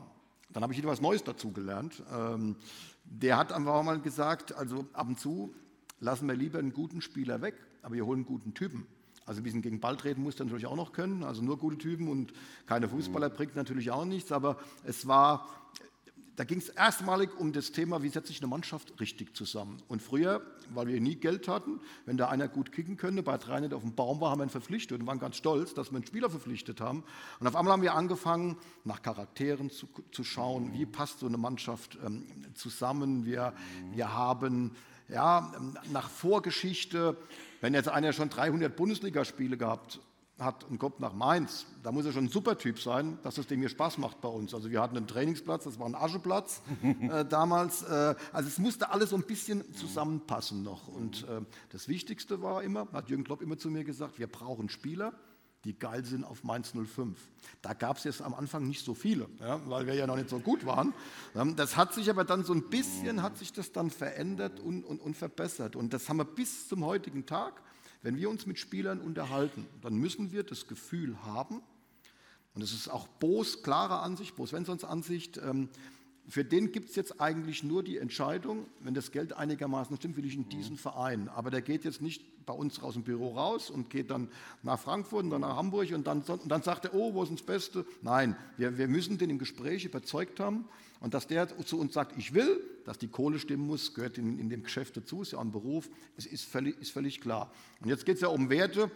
[0.48, 2.02] dann habe ich wieder was Neues dazugelernt.
[2.12, 2.56] Ähm,
[3.04, 5.54] der hat einfach mal gesagt, also ab und zu
[6.00, 8.86] lassen wir lieber einen guten Spieler weg, aber wir holen einen guten Typen.
[9.26, 11.78] Also ein bisschen gegen Ball treten muss er natürlich auch noch können, also nur gute
[11.78, 12.32] Typen und
[12.66, 13.34] keine Fußballer mhm.
[13.34, 15.46] bringt natürlich auch nichts, aber es war
[16.40, 19.76] da ging es erstmalig um das Thema, wie setze ich eine Mannschaft richtig zusammen.
[19.88, 23.74] Und früher, weil wir nie Geld hatten, wenn da einer gut kicken könnte, bei 300
[23.74, 26.06] auf dem Baum war, haben wir ihn verpflichtet und waren ganz stolz, dass wir einen
[26.06, 27.04] Spieler verpflichtet haben.
[27.40, 31.36] Und auf einmal haben wir angefangen, nach Charakteren zu, zu schauen, wie passt so eine
[31.36, 32.24] Mannschaft ähm,
[32.54, 33.26] zusammen.
[33.26, 33.52] Wir,
[33.92, 34.70] wir haben
[35.10, 35.52] ja,
[35.92, 37.18] nach Vorgeschichte,
[37.60, 40.00] wenn jetzt einer schon 300 Bundesligaspiele gehabt
[40.42, 43.46] hat und kommt nach Mainz, da muss er schon ein super Typ sein, dass es
[43.46, 44.54] dem hier Spaß macht bei uns.
[44.54, 47.82] Also wir hatten einen Trainingsplatz, das war ein Ascheplatz äh, damals.
[47.82, 50.88] Äh, also es musste alles so ein bisschen zusammenpassen noch.
[50.88, 54.68] Und äh, das Wichtigste war immer, hat Jürgen Klopp immer zu mir gesagt, wir brauchen
[54.68, 55.12] Spieler,
[55.64, 57.18] die geil sind auf Mainz 05.
[57.60, 60.30] Da gab es jetzt am Anfang nicht so viele, ja, weil wir ja noch nicht
[60.30, 60.94] so gut waren.
[61.56, 65.00] Das hat sich aber dann so ein bisschen, hat sich das dann verändert und, und,
[65.00, 65.76] und verbessert.
[65.76, 67.60] Und das haben wir bis zum heutigen Tag
[68.02, 71.62] wenn wir uns mit Spielern unterhalten, dann müssen wir das Gefühl haben,
[72.54, 75.68] und es ist auch Bo's klare Ansicht, Bo Svenssons Ansicht, ähm,
[76.28, 80.24] für den gibt es jetzt eigentlich nur die Entscheidung, wenn das Geld einigermaßen stimmt, will
[80.24, 81.28] ich in diesen Verein.
[81.28, 84.28] Aber der geht jetzt nicht bei uns aus dem Büro raus und geht dann
[84.62, 87.32] nach Frankfurt und dann nach Hamburg und dann, und dann sagt er, oh, wo ist
[87.32, 87.84] das Beste?
[88.02, 90.66] Nein, wir, wir müssen den im Gespräch überzeugt haben
[91.00, 94.38] und dass der zu uns sagt, ich will, dass die Kohle stimmen muss, gehört in,
[94.38, 97.50] in dem Geschäft dazu, ist ja ein Beruf, es ist völlig, ist völlig klar.
[97.80, 98.90] Und jetzt geht es ja um Werte.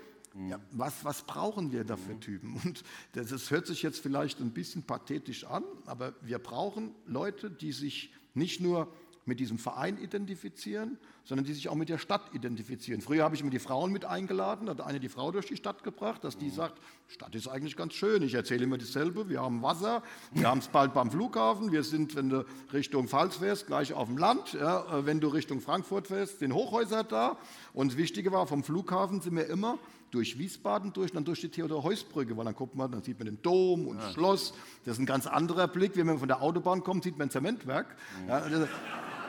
[0.48, 2.60] Ja, was, was brauchen wir da für Typen?
[2.64, 7.50] Und das, das hört sich jetzt vielleicht ein bisschen pathetisch an, aber wir brauchen Leute,
[7.50, 8.92] die sich nicht nur
[9.26, 13.00] mit diesem Verein identifizieren, sondern die sich auch mit der Stadt identifizieren.
[13.00, 15.82] Früher habe ich mir die Frauen mit eingeladen, hat eine die Frau durch die Stadt
[15.82, 18.22] gebracht, dass die sagt, Stadt ist eigentlich ganz schön.
[18.22, 22.14] Ich erzähle immer dasselbe, wir haben Wasser, wir haben es bald beim Flughafen, wir sind,
[22.16, 26.08] wenn du Richtung Pfalz fährst, gleich auf dem Land, ja, äh, wenn du Richtung Frankfurt
[26.08, 27.38] fährst, sind Hochhäuser da.
[27.72, 29.78] Und das Wichtige war, vom Flughafen sind wir immer
[30.14, 33.42] durch Wiesbaden durch dann durch die Theodor-Heuss-Brücke, weil dann guckt man, dann sieht man den
[33.42, 34.10] Dom und ja.
[34.12, 34.54] Schloss.
[34.84, 35.96] Das ist ein ganz anderer Blick.
[35.96, 37.96] Wenn man von der Autobahn kommt, sieht man ein Zementwerk.
[38.28, 38.46] Ja,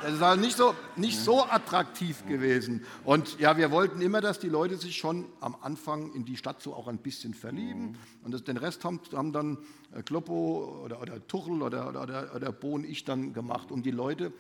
[0.02, 2.84] das ist halt nicht so, nicht so attraktiv gewesen.
[3.04, 6.62] Und ja, wir wollten immer, dass die Leute sich schon am Anfang in die Stadt
[6.62, 7.98] so auch ein bisschen verlieben.
[8.24, 9.58] Und das, den Rest haben, haben dann
[9.94, 13.92] äh, Kloppo oder, oder Tuchel oder, oder, oder Bo und ich dann gemacht, um die
[13.92, 14.34] Leute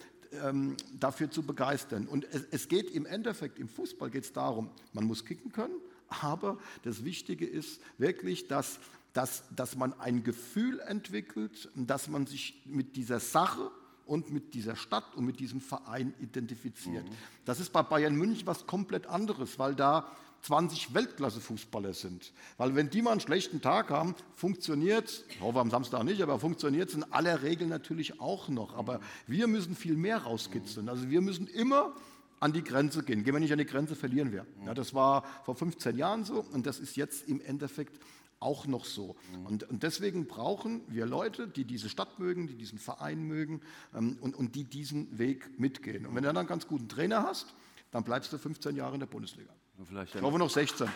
[0.43, 2.07] ähm, dafür zu begeistern.
[2.07, 5.75] Und es, es geht im Endeffekt, im Fußball geht es darum, man muss kicken können,
[6.09, 8.79] aber das Wichtige ist wirklich, dass,
[9.13, 13.71] dass, dass man ein Gefühl entwickelt, dass man sich mit dieser Sache
[14.05, 17.05] und mit dieser Stadt und mit diesem Verein identifiziert.
[17.05, 17.15] Mhm.
[17.45, 20.11] Das ist bei Bayern München was komplett anderes, weil da
[20.45, 22.31] 20 Weltklasse-Fußballer sind.
[22.57, 26.89] Weil wenn die mal einen schlechten Tag haben, funktioniert, hoffe am Samstag nicht, aber funktioniert
[26.89, 28.75] es in aller Regel natürlich auch noch.
[28.75, 30.87] Aber wir müssen viel mehr rauskitzeln.
[30.87, 31.95] Also wir müssen immer
[32.39, 33.23] an die Grenze gehen.
[33.23, 34.45] Gehen wir nicht an die Grenze, verlieren wir.
[34.65, 37.99] Ja, das war vor 15 Jahren so und das ist jetzt im Endeffekt
[38.39, 39.15] auch noch so.
[39.31, 39.45] Mhm.
[39.45, 43.61] Und, und, deswegen brauchen wir Leute, die diese Stadt mögen, die diesen Verein mögen
[43.93, 46.05] ähm, und, und, die diesen Weg mitgehen.
[46.05, 47.55] Und wenn du dann einen ganz guten Trainer hast,
[47.91, 49.53] dann bleibst du 15 Jahre in der Bundesliga.
[49.85, 50.87] Vielleicht ich hoffe noch 16.
[50.87, 50.91] Ja,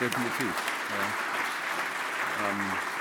[0.00, 0.54] definitiv.
[2.40, 2.48] Ja.
[2.48, 2.91] Ähm.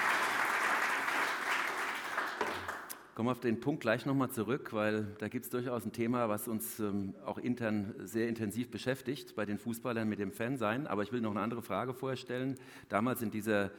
[3.14, 6.30] Kommen wir auf den Punkt gleich nochmal zurück, weil da gibt es durchaus ein Thema,
[6.30, 10.88] was uns ähm, auch intern sehr intensiv beschäftigt, bei den Fußballern mit dem Fansein.
[10.88, 12.58] Aber ich will noch eine andere Frage vorher stellen.
[12.88, 13.72] Damals in dieser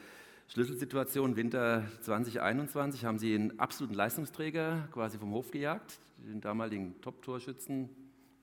[0.49, 7.89] Schlüsselsituation Winter 2021 haben Sie einen absoluten Leistungsträger quasi vom Hof gejagt, den damaligen Top-Torschützen.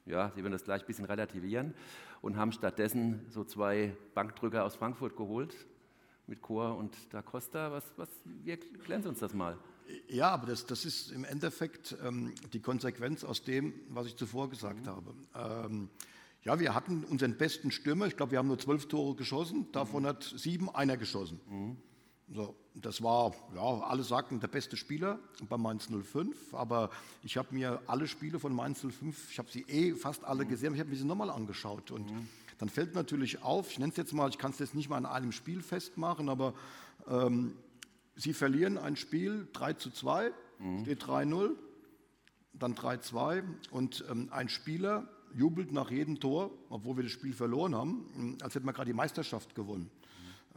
[0.07, 1.75] Ja, Sie werden das gleich ein bisschen relativieren
[2.23, 5.55] und haben stattdessen so zwei Bankdrücker aus Frankfurt geholt
[6.25, 7.71] mit Chor und Da Costa.
[7.71, 9.55] Was, was, wie erklären Sie uns das mal?
[10.07, 14.49] Ja, aber das, das ist im Endeffekt ähm, die Konsequenz aus dem, was ich zuvor
[14.49, 14.89] gesagt mhm.
[14.89, 15.13] habe.
[15.35, 15.89] Ähm,
[16.43, 18.07] Ja, wir hatten unseren besten Stürmer.
[18.07, 19.67] Ich glaube, wir haben nur zwölf Tore geschossen.
[19.73, 21.39] Davon hat sieben einer geschossen.
[22.33, 26.53] So, das war, ja, alle sagten, der beste Spieler bei Mainz 05.
[26.53, 26.91] Aber
[27.23, 30.67] ich habe mir alle Spiele von Mainz 05, ich habe sie eh fast alle gesehen,
[30.67, 31.91] aber ich habe mir sie nochmal angeschaut.
[31.91, 32.09] Und
[32.57, 34.97] dann fällt natürlich auf, ich nenne es jetzt mal, ich kann es jetzt nicht mal
[34.97, 36.53] an einem Spiel festmachen, aber
[37.07, 37.53] ähm,
[38.19, 40.31] sie verlieren ein Spiel 3 zu 2,
[40.81, 41.51] steht 3-0,
[42.53, 47.75] dann 3-2 und ähm, ein Spieler jubelt nach jedem Tor, obwohl wir das Spiel verloren
[47.75, 49.89] haben, als hätten wir gerade die Meisterschaft gewonnen.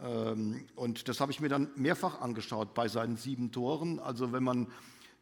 [0.02, 4.00] Ähm, und das habe ich mir dann mehrfach angeschaut bei seinen sieben Toren.
[4.00, 4.66] Also wenn man,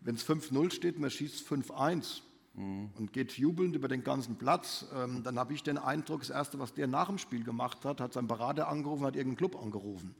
[0.00, 2.22] wenn es 5-0 steht, man schießt 5-1
[2.99, 6.59] und geht jubelnd über den ganzen Platz, ähm, dann habe ich den Eindruck, das Erste,
[6.59, 10.14] was der nach dem Spiel gemacht hat, hat seinen Berater angerufen, hat irgendeinen Club angerufen.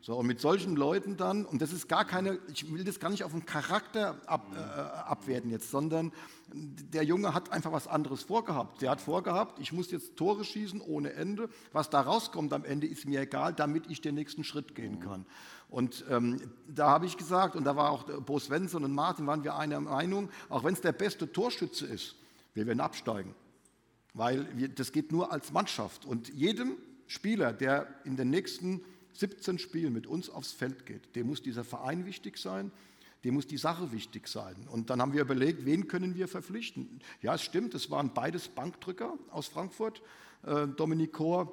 [0.00, 3.10] So, und mit solchen Leuten dann, und das ist gar keine, ich will das gar
[3.10, 6.12] nicht auf den Charakter ab, äh, abwerten jetzt, sondern
[6.52, 8.80] der Junge hat einfach was anderes vorgehabt.
[8.82, 11.48] Der hat vorgehabt, ich muss jetzt Tore schießen ohne Ende.
[11.72, 15.26] Was da rauskommt am Ende, ist mir egal, damit ich den nächsten Schritt gehen kann.
[15.68, 19.42] Und ähm, da habe ich gesagt, und da war auch Bo Svensson und Martin, waren
[19.42, 22.16] wir einer Meinung, auch wenn es der beste Torschütze ist,
[22.54, 23.34] wir werden absteigen.
[24.14, 26.06] Weil wir, das geht nur als Mannschaft.
[26.06, 26.76] Und jedem
[27.06, 28.82] Spieler, der in den nächsten
[29.14, 32.70] 17 Spielen mit uns aufs Feld geht, dem muss dieser Verein wichtig sein,
[33.24, 34.54] dem muss die Sache wichtig sein.
[34.70, 37.00] Und dann haben wir überlegt, wen können wir verpflichten?
[37.22, 40.00] Ja, es stimmt, es waren beides Bankdrücker aus Frankfurt,
[40.44, 41.52] äh, Dominik Kor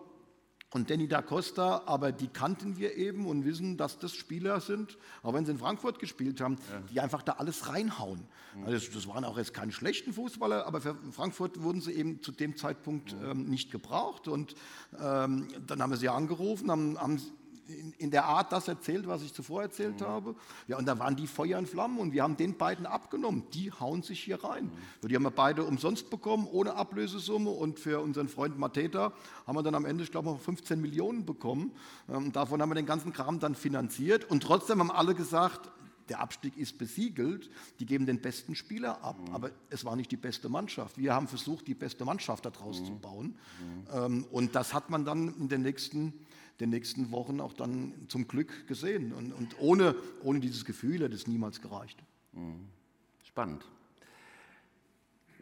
[0.73, 4.97] und Danny da Costa, aber die kannten wir eben und wissen, dass das Spieler sind,
[5.21, 6.57] auch wenn sie in Frankfurt gespielt haben,
[6.91, 8.21] die einfach da alles reinhauen.
[8.65, 12.21] Also das, das waren auch jetzt keine schlechten Fußballer, aber für Frankfurt wurden sie eben
[12.21, 14.27] zu dem Zeitpunkt ähm, nicht gebraucht.
[14.27, 14.55] Und
[14.99, 17.21] ähm, dann haben wir sie angerufen, haben, haben
[17.67, 20.35] in, in der Art das erzählt, was ich zuvor erzählt habe.
[20.67, 23.43] Ja, und da waren die Feuer und Flammen und wir haben den beiden abgenommen.
[23.53, 24.71] Die hauen sich hier rein.
[25.01, 27.49] So, die haben wir beide umsonst bekommen, ohne Ablösesumme.
[27.49, 29.13] Und für unseren Freund Mateta
[29.47, 31.71] haben wir dann am Ende, ich glaube, noch 15 Millionen bekommen.
[32.09, 34.29] Ähm, davon haben wir den ganzen Kram dann finanziert.
[34.29, 35.69] Und trotzdem haben alle gesagt,
[36.09, 37.49] der Abstieg ist besiegelt,
[37.79, 40.97] die geben den besten Spieler ab, aber es war nicht die beste Mannschaft.
[40.97, 43.35] Wir haben versucht, die beste Mannschaft daraus zu bauen.
[43.93, 46.13] Ähm, und das hat man dann in den nächsten,
[46.59, 49.13] den nächsten Wochen auch dann zum Glück gesehen.
[49.13, 52.01] Und, und ohne, ohne dieses Gefühl hätte es niemals gereicht.
[53.23, 53.65] Spannend.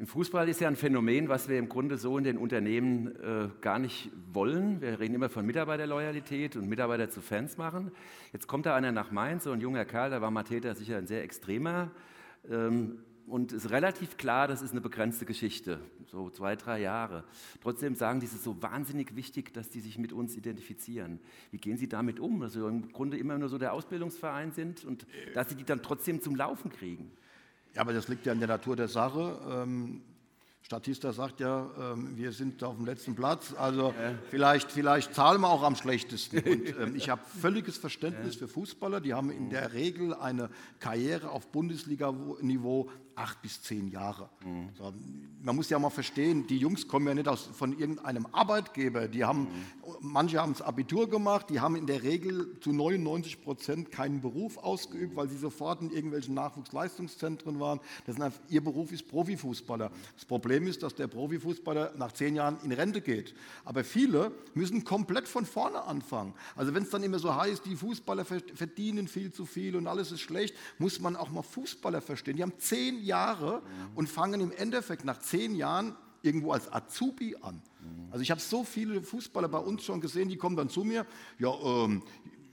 [0.01, 3.49] Im Fußball ist ja ein Phänomen, was wir im Grunde so in den Unternehmen äh,
[3.61, 4.81] gar nicht wollen.
[4.81, 7.91] Wir reden immer von Mitarbeiterloyalität und Mitarbeiter zu Fans machen.
[8.33, 11.05] Jetzt kommt da einer nach Mainz, so ein junger Kerl, da war Mateta sicher ein
[11.05, 11.91] sehr extremer.
[12.49, 12.97] Ähm,
[13.31, 17.23] und es ist relativ klar, das ist eine begrenzte Geschichte, so zwei, drei Jahre.
[17.61, 21.17] Trotzdem sagen die, es ist so wahnsinnig wichtig, dass die sich mit uns identifizieren.
[21.49, 24.83] Wie gehen Sie damit um, dass Sie im Grunde immer nur so der Ausbildungsverein sind
[24.83, 27.09] und dass Sie die dann trotzdem zum Laufen kriegen?
[27.73, 29.39] Ja, aber das liegt ja in der Natur der Sache.
[29.49, 30.01] Ähm,
[30.63, 33.93] Statista sagt ja, ähm, wir sind auf dem letzten Platz, also
[34.29, 36.39] vielleicht, vielleicht zahlen wir auch am schlechtesten.
[36.49, 41.29] Und ähm, ich habe völliges Verständnis für Fußballer, die haben in der Regel eine Karriere
[41.29, 44.29] auf Bundesliga-Niveau acht bis zehn Jahre.
[44.77, 44.93] So,
[45.41, 49.23] man muss ja mal verstehen, die Jungs kommen ja nicht aus, von irgendeinem Arbeitgeber, die
[49.23, 49.47] haben,
[49.99, 54.57] manche haben das Abitur gemacht, die haben in der Regel zu 99 Prozent keinen Beruf
[54.57, 57.79] ausgeübt, weil sie sofort in irgendwelchen Nachwuchsleistungszentren waren.
[58.07, 59.91] Einfach, ihr Beruf ist Profifußballer.
[60.15, 63.33] Das Problem ist, dass der Profifußballer nach zehn Jahren in Rente geht.
[63.65, 66.33] Aber viele müssen komplett von vorne anfangen.
[66.55, 70.11] Also wenn es dann immer so heißt, die Fußballer verdienen viel zu viel und alles
[70.11, 72.37] ist schlecht, muss man auch mal Fußballer verstehen.
[72.37, 73.61] Die haben zehn Jahre
[73.95, 77.61] und fangen im Endeffekt nach zehn Jahren irgendwo als Azubi an.
[78.11, 81.05] Also ich habe so viele Fußballer bei uns schon gesehen, die kommen dann zu mir,
[81.39, 82.03] ja, ähm,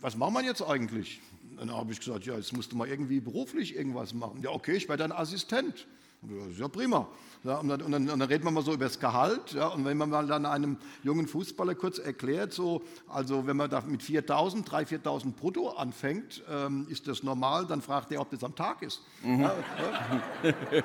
[0.00, 1.20] was machen wir jetzt eigentlich?
[1.56, 4.40] Dann habe ich gesagt, ja, jetzt musst du mal irgendwie beruflich irgendwas machen.
[4.42, 5.88] Ja, okay, ich werde ein Assistent.
[6.22, 7.06] Ja, ist ja prima.
[7.44, 9.52] Ja, und, dann, und, dann, reden wir mal so über das Gehalt.
[9.52, 13.70] Ja, und wenn man mal dann einem jungen Fußballer kurz erklärt, so, also wenn man
[13.70, 18.30] da mit 4.000, 3.000, 4.000 brutto anfängt, ähm, ist das normal, dann fragt er, ob
[18.30, 19.02] das am Tag ist.
[19.22, 19.48] Mhm.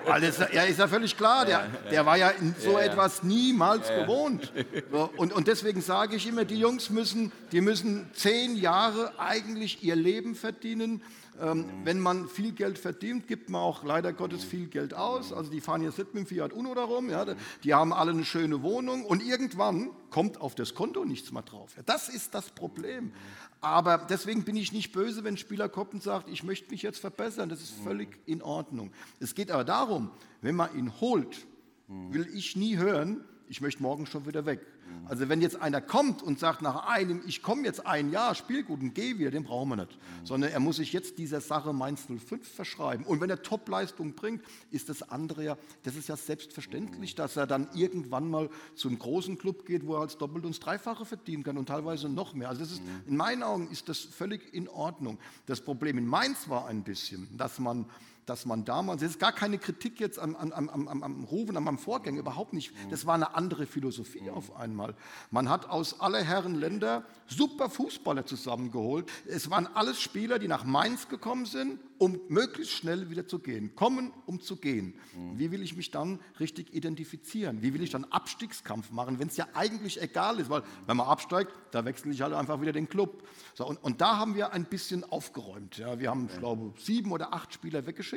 [0.06, 3.90] Ja, das, ja, ist ja völlig klar, der, der war ja in so etwas niemals
[3.90, 4.54] gewohnt.
[4.92, 9.84] So, und, und deswegen sage ich immer, die Jungs müssen, die müssen zehn Jahre eigentlich
[9.84, 11.02] ihr Leben verdienen.
[11.42, 15.34] Ähm, wenn man viel Geld verdient, gibt man auch leider Gottes viel Geld aus.
[15.34, 17.26] Also die fahren jetzt nicht mit dem Fiat Uno darum, ja,
[17.64, 21.74] die haben alle eine schöne Wohnung und irgendwann kommt auf das Konto nichts mehr drauf.
[21.76, 23.14] Ja, das ist das Problem.
[23.62, 26.82] Aber deswegen bin ich nicht böse, wenn ein Spieler kommt und sagt, ich möchte mich
[26.82, 27.50] jetzt verbessern.
[27.50, 28.92] Das ist völlig in Ordnung.
[29.20, 31.48] Es geht aber darum, wenn man ihn holt,
[31.88, 34.62] will ich nie hören, ich möchte morgen schon wieder weg.
[35.06, 38.64] Also wenn jetzt einer kommt und sagt nach einem, ich komme jetzt ein Jahr, spiel
[38.64, 39.98] gut und gehe wieder, den brauchen wir nicht.
[40.24, 43.06] Sondern er muss sich jetzt dieser Sache Mainz 05 verschreiben.
[43.06, 47.48] Und wenn er Topleistung bringt, ist das andere ja, das ist ja selbstverständlich, dass er
[47.48, 51.44] dann irgendwann mal zu einem großen Club geht, wo er als doppelt und dreifache verdienen
[51.44, 52.50] kann und teilweise noch mehr.
[52.50, 55.18] Also das ist, in meinen Augen ist das völlig in Ordnung.
[55.46, 57.86] Das Problem in Mainz war ein bisschen, dass man
[58.26, 61.58] dass man damals, das ist gar keine Kritik jetzt am, am, am, am, am Rufen,
[61.58, 62.74] am Vorgänger, überhaupt nicht.
[62.90, 64.96] Das war eine andere Philosophie auf einmal.
[65.32, 69.10] Man hat aus aller Herren Länder super Fußballer zusammengeholt.
[69.28, 73.76] Es waren alles Spieler, die nach Mainz gekommen sind, um möglichst schnell wieder zu gehen.
[73.76, 74.94] Kommen, um zu gehen.
[75.36, 77.62] Wie will ich mich dann richtig identifizieren?
[77.62, 80.50] Wie will ich dann Abstiegskampf machen, wenn es ja eigentlich egal ist?
[80.50, 83.24] Weil wenn man absteigt, da wechsle ich halt einfach wieder den Club.
[83.56, 85.78] So, und, und da haben wir ein bisschen aufgeräumt.
[85.78, 86.00] Ja.
[86.00, 88.13] Wir haben, ich glaube, sieben oder acht Spieler weggeschickt,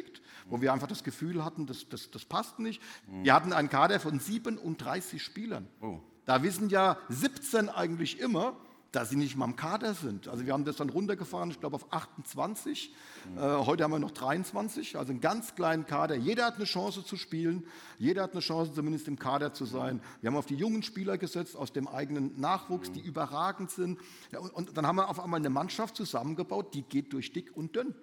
[0.48, 2.82] wo wir einfach das Gefühl hatten, das, das, das passt nicht.
[3.22, 5.68] Wir hatten einen Kader von 37 Spielern.
[5.80, 6.00] Oh.
[6.24, 8.56] Da wissen ja 17 eigentlich immer,
[8.96, 10.26] dass sie nicht mal im Kader sind.
[10.26, 12.94] Also wir haben das dann runtergefahren, ich glaube auf 28.
[13.37, 16.14] Äh, heute haben wir noch 23, also einen ganz kleinen Kader.
[16.14, 17.66] Jeder hat eine Chance zu spielen,
[17.98, 20.00] jeder hat eine Chance zumindest im Kader zu sein.
[20.22, 23.98] Wir haben auf die jungen Spieler gesetzt aus dem eigenen Nachwuchs, die überragend sind.
[24.32, 27.54] Ja, und, und dann haben wir auf einmal eine Mannschaft zusammengebaut, die geht durch dick
[27.54, 27.94] und dünn.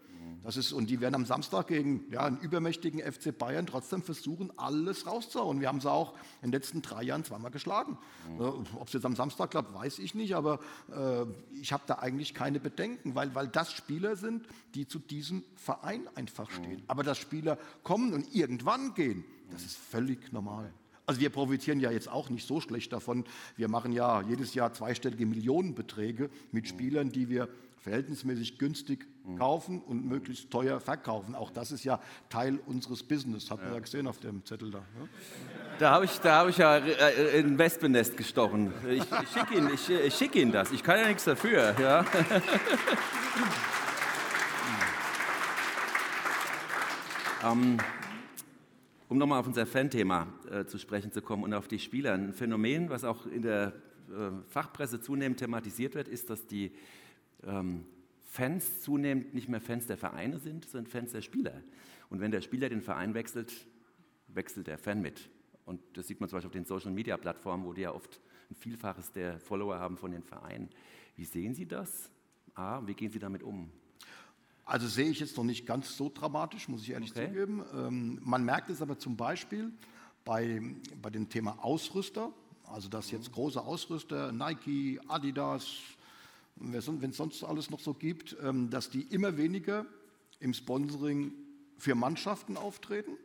[0.44, 4.52] Das ist, und die werden am Samstag gegen ja, einen übermächtigen FC Bayern trotzdem versuchen,
[4.58, 5.62] alles rauszuhauen.
[5.62, 7.98] Wir haben sie auch in den letzten drei Jahren zweimal geschlagen.
[8.40, 10.60] Äh, Ob es jetzt am Samstag klappt, weiß ich nicht, aber
[10.92, 11.26] äh,
[11.60, 16.10] ich habe da eigentlich keine Bedenken, weil, weil das Spieler sind, die zu diesem Verein
[16.16, 16.84] einfach stehen.
[16.88, 20.74] Aber dass Spieler kommen und irgendwann gehen, das ist völlig normal.
[21.06, 23.26] Also wir profitieren ja jetzt auch nicht so schlecht davon.
[23.58, 27.50] Wir machen ja jedes Jahr zweistellige Millionenbeträge mit Spielern, die wir
[27.84, 29.06] verhältnismäßig günstig
[29.38, 31.36] kaufen und möglichst teuer verkaufen.
[31.36, 34.80] Auch das ist ja Teil unseres Business, hat man ja gesehen auf dem Zettel da.
[34.80, 35.10] Ne?
[35.80, 38.72] Da habe ich, da hab ich ja äh, in ein Wespennest gestochen.
[38.90, 40.72] Ich, ich schicke Ihnen, ich, ich schick Ihnen das.
[40.72, 41.76] Ich kann ja nichts dafür.
[41.78, 42.06] Ja.
[47.52, 47.80] ähm,
[49.10, 52.14] um nochmal auf unser Fan-Thema äh, zu sprechen zu kommen und auf die Spieler.
[52.14, 53.74] Ein Phänomen, was auch in der
[54.10, 56.72] äh, Fachpresse zunehmend thematisiert wird, ist, dass die
[57.48, 57.86] ähm,
[58.30, 61.62] Fans zunehmend nicht mehr Fans der Vereine sind, sondern Fans der Spieler.
[62.10, 63.54] Und wenn der Spieler den Verein wechselt,
[64.28, 65.30] wechselt der Fan mit.
[65.66, 69.12] Und das sieht man zum Beispiel auf den Social-Media-Plattformen, wo die ja oft ein Vielfaches
[69.12, 70.70] der Follower haben von den Vereinen.
[71.16, 72.10] Wie sehen Sie das?
[72.56, 73.72] A, wie gehen Sie damit um?
[74.66, 77.28] Also sehe ich jetzt noch nicht ganz so dramatisch, muss ich ehrlich Okay.
[77.28, 77.64] zugeben.
[77.74, 79.72] Ähm, man merkt es aber zum Beispiel
[80.24, 80.62] bei,
[81.02, 82.32] bei dem Thema Ausrüster,
[82.68, 85.68] also dass jetzt große Ausrüster, Nike, Adidas,
[86.56, 89.86] wenn es sonst alles noch so gibt, ähm, dass die immer weniger
[90.40, 91.34] im Sponsoring
[91.78, 93.18] für Mannschaften auftreten,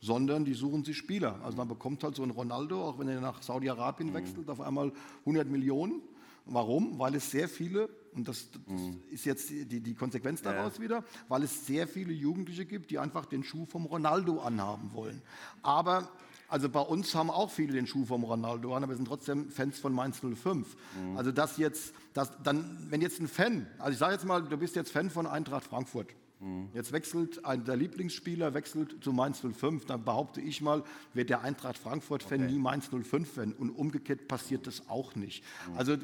[0.00, 1.40] sondern die suchen sich Spieler.
[1.42, 4.92] Also man bekommt halt so einen Ronaldo, auch wenn er nach Saudi-Arabien wechselt, auf einmal
[5.20, 6.02] 100 Millionen.
[6.46, 6.98] Warum?
[6.98, 11.42] Weil es sehr viele, und das, das ist jetzt die, die Konsequenz daraus wieder, weil
[11.42, 15.22] es sehr viele Jugendliche gibt, die einfach den Schuh vom Ronaldo anhaben wollen.
[15.62, 16.10] Aber
[16.50, 19.50] also bei uns haben auch viele den Schuh vom Ronaldo an, aber wir sind trotzdem
[19.50, 20.76] Fans von Mainz 05.
[21.16, 24.56] Also das jetzt, das, dann, wenn jetzt ein Fan, also ich sage jetzt mal, du
[24.56, 26.08] bist jetzt Fan von Eintracht Frankfurt.
[26.72, 31.42] Jetzt wechselt ein, der Lieblingsspieler wechselt zu Mainz 05, dann behaupte ich mal, wird der
[31.42, 35.44] Eintracht Frankfurt-Fan nie Mainz 05-Fan und umgekehrt passiert das auch nicht.
[35.76, 35.96] Also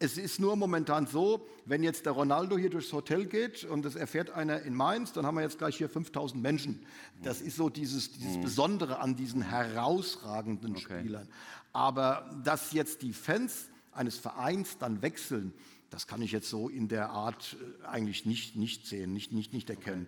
[0.00, 3.94] es ist nur momentan so, wenn jetzt der Ronaldo hier durchs Hotel geht und das
[3.94, 6.84] erfährt einer in Mainz, dann haben wir jetzt gleich hier 5000 Menschen.
[7.22, 11.28] Das ist so dieses, dieses Besondere an diesen herausragenden Spielern.
[11.72, 15.52] Aber dass jetzt die Fans eines Vereins dann wechseln,
[15.96, 19.54] das kann ich jetzt so in der Art äh, eigentlich nicht, nicht sehen, nicht, nicht,
[19.54, 20.06] nicht erkennen.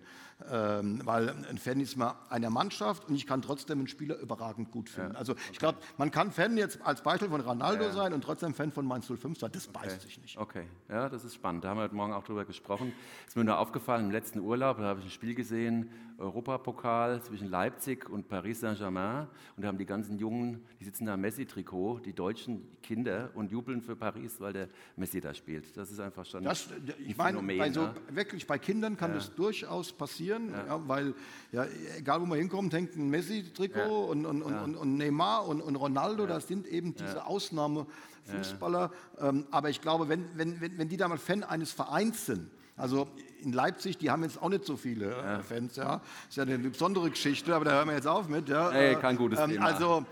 [0.49, 4.71] Ähm, weil ein Fan ist mal einer Mannschaft und ich kann trotzdem einen Spieler überragend
[4.71, 5.15] gut finden.
[5.17, 8.71] Also ich glaube, man kann Fan jetzt als Beispiel von Ronaldo sein und trotzdem Fan
[8.71, 9.51] von Mainz 05 sein.
[9.51, 10.37] Das beißt sich nicht.
[10.37, 11.65] Okay, ja, das ist spannend.
[11.65, 12.93] Da haben wir heute Morgen auch drüber gesprochen.
[13.27, 17.49] Ist mir nur aufgefallen, im letzten Urlaub, da habe ich ein Spiel gesehen, Europapokal zwischen
[17.49, 19.27] Leipzig und Paris Saint-Germain.
[19.55, 23.51] Und da haben die ganzen Jungen, die sitzen da im Messi-Trikot, die deutschen Kinder, und
[23.51, 25.75] jubeln für Paris, weil der Messi da spielt.
[25.77, 27.57] Das ist einfach schon Das, ein ich meine, Phänomen.
[27.57, 27.93] bei so, ne?
[28.11, 30.79] wirklich bei Kindern kann das durchaus passieren, ja.
[30.87, 31.13] weil
[31.51, 31.65] ja,
[31.97, 33.85] egal wo man hinkommt, hängt ein Messi-Trikot Ja.
[33.85, 38.91] und, und, und, und, Neymar und, Ronaldo, das sind eben diese Ausnahmefußballer.
[39.19, 42.49] Ähm, aber ich glaube, wenn, wenn, wenn, wenn die da mal Fan eines Vereins sind,
[42.77, 43.07] also
[43.41, 46.01] in Leipzig, die haben jetzt auch nicht so viele äh, Fans, ja.
[46.29, 48.47] Ist ja eine besondere Geschichte, aber da hören wir jetzt auf mit.
[48.47, 48.69] Ja.
[48.71, 49.65] Ey, kein gutes Thema.
[49.65, 50.05] Also,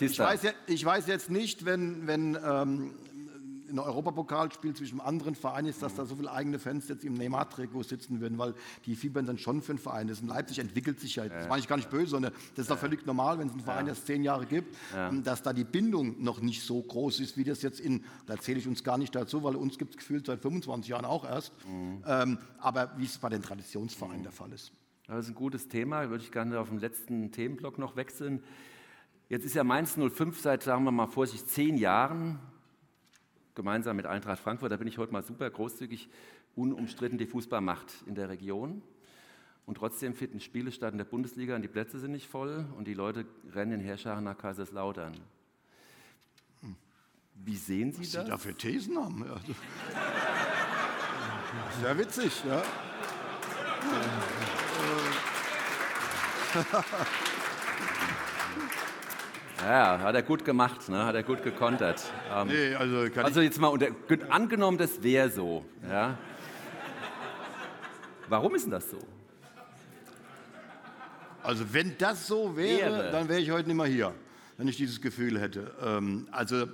[0.00, 2.94] ich weiß, ja, ich weiß jetzt nicht, wenn, wenn ähm,
[3.72, 7.14] ein Europapokalspiel zwischen einem anderen Verein ist, dass da so viele eigene Fans jetzt im
[7.14, 8.54] Neymar-Trikot sitzen würden, weil
[8.86, 10.08] die fiebern dann schon für einen Verein.
[10.08, 12.70] Das in Leipzig entwickelt sich ja, das meine ich gar nicht böse, sondern das ist
[12.70, 14.76] doch völlig normal, wenn es einen Verein erst zehn Jahre gibt,
[15.24, 18.58] dass da die Bindung noch nicht so groß ist, wie das jetzt in, da zähle
[18.58, 21.52] ich uns gar nicht dazu, weil uns gibt es gefühlt seit 25 Jahren auch erst,
[22.06, 24.72] ähm, aber wie es bei den Traditionsvereinen der Fall ist.
[25.06, 28.42] Das ist ein gutes Thema, würde ich gerne auf den letzten Themenblock noch wechseln.
[29.28, 32.38] Jetzt ist ja Mainz 05 seit, sagen wir mal vorsichtig, zehn Jahren
[33.54, 36.08] gemeinsam mit Eintracht Frankfurt, da bin ich heute mal super großzügig,
[36.56, 38.82] unumstritten die Fußballmacht in der Region.
[39.64, 42.88] Und trotzdem finden Spiele statt in der Bundesliga und die Plätze sind nicht voll und
[42.88, 43.24] die Leute
[43.54, 45.14] rennen in Herrscharen nach Kaiserslautern.
[47.44, 48.24] Wie sehen Sie Was das?
[48.24, 49.24] Sie da für Thesen haben.
[49.24, 49.40] Ja.
[51.80, 52.62] Sehr witzig, ja.
[59.60, 61.04] Ja, hat er gut gemacht, ne?
[61.04, 62.02] hat er gut gekontert.
[62.34, 63.88] Ähm, Nee, also also jetzt mal unter,
[64.28, 65.64] angenommen, das wäre so.
[65.88, 66.16] Ja?
[68.28, 68.98] Warum ist denn das so?
[71.42, 73.10] also wenn das so wäre, Wäre.
[73.12, 74.14] dann wäre ich heute nicht mehr hier,
[74.56, 75.72] wenn ich dieses Gefühl hätte.
[75.84, 76.66] Ähm, also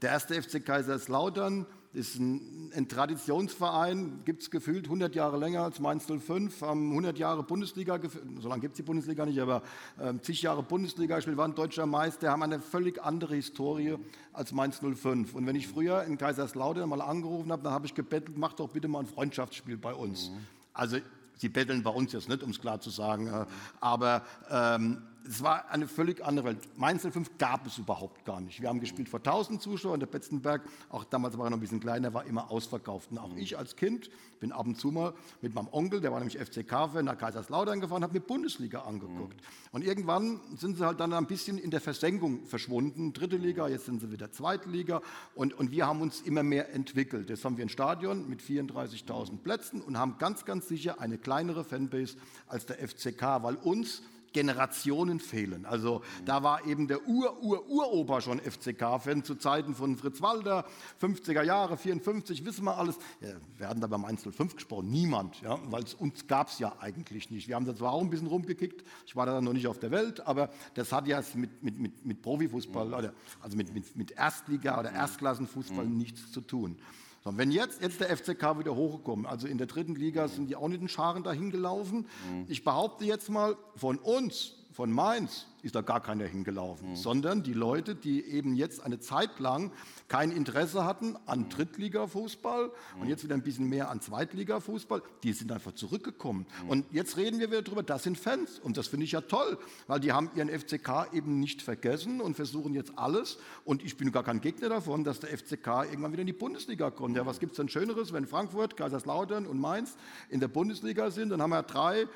[0.00, 5.78] der erste FC Kaiserslautern ist ein, ein Traditionsverein, gibt es gefühlt 100 Jahre länger als
[5.78, 8.00] Mainz 05, haben 100 Jahre Bundesliga,
[8.40, 9.62] so lange gibt es die Bundesliga nicht, aber
[10.00, 13.96] ähm, zig Jahre Bundesliga gespielt, waren deutscher Meister, haben eine völlig andere Historie
[14.32, 15.34] als Mainz 05.
[15.34, 18.70] Und wenn ich früher in Kaiserslautern mal angerufen habe, dann habe ich gebettelt, mach doch
[18.70, 20.30] bitte mal ein Freundschaftsspiel bei uns.
[20.72, 20.96] Also
[21.36, 23.46] Sie betteln bei uns jetzt nicht, um es klar zu sagen, äh,
[23.80, 26.58] aber ähm, es war eine völlig andere Welt.
[26.76, 28.60] Mainz 05 gab es überhaupt gar nicht.
[28.60, 31.80] Wir haben gespielt vor 1000 Zuschauern, der Betzenberg, auch damals war er noch ein bisschen
[31.80, 33.10] kleiner, war immer ausverkauft.
[33.10, 34.10] Und auch ich als Kind
[34.40, 38.02] bin ab und zu mal mit meinem Onkel, der war nämlich FCK-Fan, nach Kaiserslautern gefahren,
[38.02, 39.40] habe mir Bundesliga angeguckt.
[39.70, 43.12] Und irgendwann sind sie halt dann ein bisschen in der Versenkung verschwunden.
[43.12, 45.00] Dritte Liga, jetzt sind sie wieder Zweite Liga.
[45.34, 47.30] Und, und wir haben uns immer mehr entwickelt.
[47.30, 51.64] Jetzt haben wir ein Stadion mit 34.000 Plätzen und haben ganz, ganz sicher eine kleinere
[51.64, 52.16] Fanbase
[52.48, 54.02] als der FCK, weil uns
[54.32, 55.66] Generationen fehlen.
[55.66, 60.64] Also da war eben der Ur-Ur-Uropa schon FCK-Fan zu Zeiten von Fritz Walter,
[61.00, 62.96] 50er Jahre, 54, wissen wir alles.
[63.20, 63.28] Ja,
[63.58, 67.30] wir hatten da beim 105 gesprochen, niemand, ja, weil es uns gab es ja eigentlich
[67.30, 67.48] nicht.
[67.48, 69.90] Wir haben da zwar auch ein bisschen rumgekickt, ich war da noch nicht auf der
[69.90, 74.12] Welt, aber das hat ja mit, mit, mit, mit Profifußball, oder, also mit, mit, mit
[74.12, 76.76] Erstliga- oder Erstklassenfußball nichts zu tun.
[77.24, 80.56] So, wenn jetzt, jetzt der FCK wieder hochgekommen, also in der dritten Liga sind die
[80.56, 82.06] auch nicht in Scharen dahin gelaufen.
[82.48, 87.52] Ich behaupte jetzt mal, von uns, von Mainz, ist da gar keiner hingelaufen, sondern die
[87.52, 89.70] Leute, die eben jetzt eine Zeit lang
[90.08, 95.52] kein Interesse hatten an Drittliga-Fußball und jetzt wieder ein bisschen mehr an Zweitliga-Fußball, die sind
[95.52, 96.46] einfach zurückgekommen.
[96.68, 99.58] Und jetzt reden wir wieder darüber, das sind Fans und das finde ich ja toll,
[99.86, 104.12] weil die haben ihren FCK eben nicht vergessen und versuchen jetzt alles und ich bin
[104.12, 107.16] gar kein Gegner davon, dass der FCK irgendwann wieder in die Bundesliga kommt.
[107.16, 109.96] Ja, was gibt es denn Schöneres, wenn Frankfurt, Kaiserslautern und Mainz
[110.28, 112.06] in der Bundesliga sind, dann haben wir drei,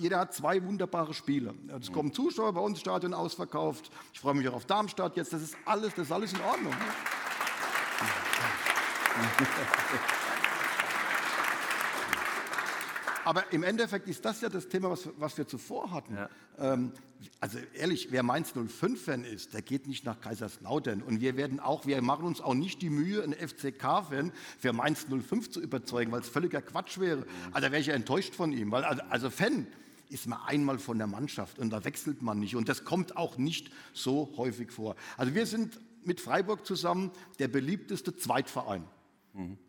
[0.00, 1.54] jeder hat zwei wunderbare Spiele.
[1.80, 5.42] Es kommen Zuschauer, bei uns Stadion ausverkauft, ich freue mich auch auf Darmstadt jetzt, das
[5.42, 6.72] ist alles, das ist alles in Ordnung.
[13.26, 16.14] Aber im Endeffekt ist das ja das Thema, was, was wir zuvor hatten.
[16.14, 16.28] Ja.
[16.58, 16.92] Ähm,
[17.40, 21.02] also ehrlich, wer Mainz 05-Fan ist, der geht nicht nach Kaiserslautern.
[21.02, 25.06] Und wir werden auch, wir machen uns auch nicht die Mühe, einen FCK-Fan für Mainz
[25.08, 27.26] 05 zu überzeugen, weil es völliger Quatsch wäre.
[27.50, 28.70] Also da wäre ich ja enttäuscht von ihm.
[28.70, 29.66] Weil, also, also Fan
[30.08, 32.54] ist man einmal von der Mannschaft und da wechselt man nicht.
[32.54, 34.94] Und das kommt auch nicht so häufig vor.
[35.16, 37.10] Also wir sind mit Freiburg zusammen
[37.40, 38.84] der beliebteste Zweitverein.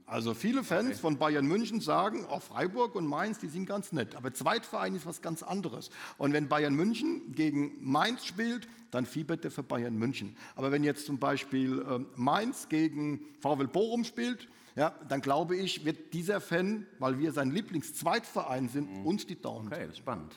[0.10, 4.16] Also viele Fans von Bayern München sagen, auch Freiburg und Mainz, die sind ganz nett.
[4.16, 5.90] Aber Zweitverein ist was ganz anderes.
[6.18, 10.38] Und wenn Bayern München gegen Mainz spielt, dann fiebert er für Bayern München.
[10.56, 14.48] Aber wenn jetzt zum Beispiel ähm, Mainz gegen VfL Bochum spielt,
[14.78, 19.68] ja, dann glaube ich, wird dieser Fan, weil wir sein Lieblingszweitverein sind, uns die Daumen
[19.68, 20.34] Okay, spannend.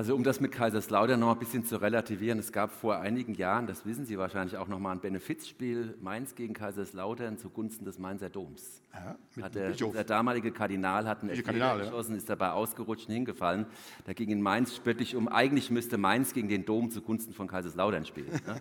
[0.00, 3.66] Also um das mit Kaiserslautern noch ein bisschen zu relativieren, es gab vor einigen Jahren,
[3.66, 8.30] das wissen Sie wahrscheinlich auch noch mal ein Benefizspiel Mainz gegen Kaiserslautern zugunsten des Mainzer
[8.30, 8.80] Doms.
[8.94, 11.84] Ja, mit der, der damalige Kardinal hat einen Kardinal, ja.
[11.84, 13.66] geschossen, ist dabei ausgerutscht und hingefallen.
[14.06, 18.04] Da ging in Mainz spöttisch um, eigentlich müsste Mainz gegen den Dom zugunsten von Kaiserslautern
[18.06, 18.30] spielen.
[18.46, 18.60] Ne?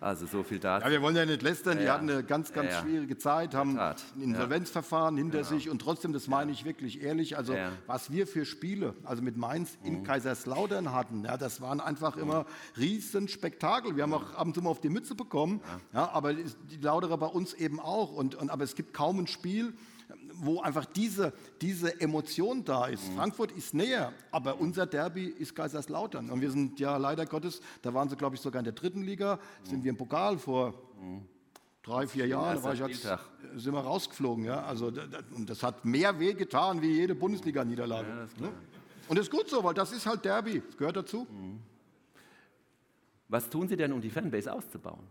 [0.00, 0.86] Also so viel dazu.
[0.86, 1.94] Ja, wir wollen ja nicht lästern, die Ja, ja.
[1.94, 2.82] hatten eine ganz, ganz Ja, ja.
[2.82, 7.54] schwierige Zeit, haben ein Insolvenzverfahren hinter sich und trotzdem, das meine ich wirklich ehrlich, also
[7.54, 7.72] Ja.
[7.86, 12.46] was wir für Spiele, also mit Mainz in Kaiserslautern hatten, ja, das waren einfach immer
[12.76, 13.96] riesen Spektakel.
[13.96, 15.60] Wir haben auch ab und zu mal auf die Mütze bekommen,
[15.92, 16.08] ja.
[16.10, 18.12] aber die Lauterer bei uns eben auch.
[18.12, 19.74] Und, und, aber es gibt kaum ein Spiel,
[20.34, 23.04] wo einfach diese, diese Emotion da ist.
[23.16, 26.30] Frankfurt ist näher, aber unser Derby ist Kaiserslautern.
[26.30, 29.02] Und wir sind ja leider Gottes, da waren sie, glaube ich, sogar in der dritten
[29.02, 30.74] Liga, sind wir im Pokal vor
[31.82, 33.06] drei, vier Jahren, da war ich jetzt,
[33.56, 34.44] sind wir rausgeflogen.
[34.44, 34.62] Ja?
[34.64, 38.06] Also, da- da- und das hat mehr weh getan wie jede Bundesliga-Niederlage.
[38.40, 38.52] ne?
[39.08, 41.26] Und das ist gut so, weil das ist halt Derby, das gehört dazu.
[43.28, 45.04] Was tun Sie denn, um die Fanbase auszubauen?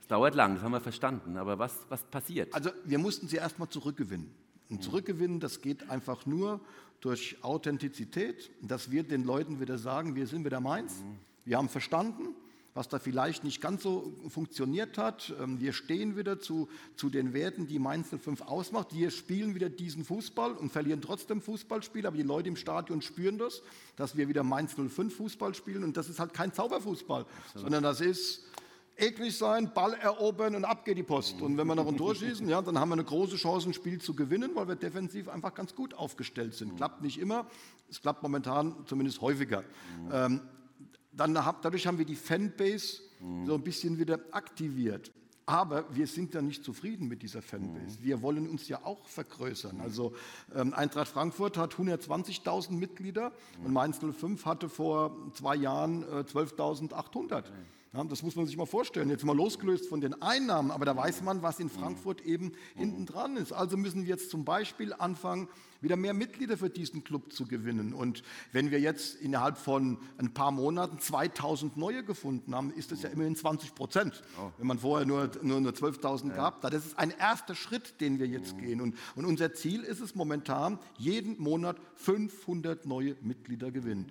[0.00, 2.52] Es dauert lang, das haben wir verstanden, aber was, was passiert?
[2.54, 4.34] Also wir mussten sie erstmal zurückgewinnen.
[4.68, 6.60] Und zurückgewinnen, das geht einfach nur
[7.00, 11.04] durch Authentizität, dass wir den Leuten wieder sagen, wir sind wieder meins.
[11.44, 12.34] Wir haben verstanden,
[12.74, 15.32] was da vielleicht nicht ganz so funktioniert hat.
[15.40, 18.94] Ähm, Wir stehen wieder zu, zu den Werten, die Mainz 05 ausmacht.
[18.94, 23.38] Wir spielen wieder diesen Fußball und verlieren trotzdem Fußballspiel, aber die Leute im Stadion spüren
[23.38, 23.62] das,
[23.96, 28.00] dass wir wieder Mainz 05 Fußball spielen und das ist halt kein Zauberfußball, sondern das
[28.00, 28.44] ist
[28.96, 31.40] eklig sein, Ball erobern und ab geht die Post.
[31.40, 33.74] Und wenn wir noch ein Tor schießen, ja, dann haben wir eine große Chance, ein
[33.74, 36.76] Spiel zu gewinnen, weil wir defensiv einfach ganz gut aufgestellt sind.
[36.76, 37.46] Klappt nicht immer,
[37.90, 39.64] es klappt momentan zumindest häufiger.
[40.12, 40.40] Ähm,
[41.12, 43.02] dann dadurch haben wir die Fanbase
[43.46, 45.12] so ein bisschen wieder aktiviert.
[45.44, 47.98] Aber wir sind ja nicht zufrieden mit dieser Fanbase.
[48.00, 49.80] Wir wollen uns ja auch vergrößern.
[49.80, 50.14] Also
[50.54, 53.32] ähm, Eintracht Frankfurt hat 120.000 Mitglieder
[53.64, 57.44] und Mainz 05 hatte vor zwei Jahren äh, 12.800.
[57.92, 59.10] Das muss man sich mal vorstellen.
[59.10, 63.04] Jetzt mal losgelöst von den Einnahmen, aber da weiß man, was in Frankfurt eben hinten
[63.04, 63.52] dran ist.
[63.52, 65.46] Also müssen wir jetzt zum Beispiel anfangen,
[65.82, 67.92] wieder mehr Mitglieder für diesen Club zu gewinnen.
[67.92, 68.22] Und
[68.52, 73.10] wenn wir jetzt innerhalb von ein paar Monaten 2000 neue gefunden haben, ist das ja
[73.10, 74.22] immerhin 20 Prozent.
[74.56, 76.72] Wenn man vorher nur, nur, nur 12.000 gehabt hat.
[76.72, 78.80] Das ist ein erster Schritt, den wir jetzt gehen.
[78.80, 84.10] Und, und unser Ziel ist es momentan, jeden Monat 500 neue Mitglieder gewinnen.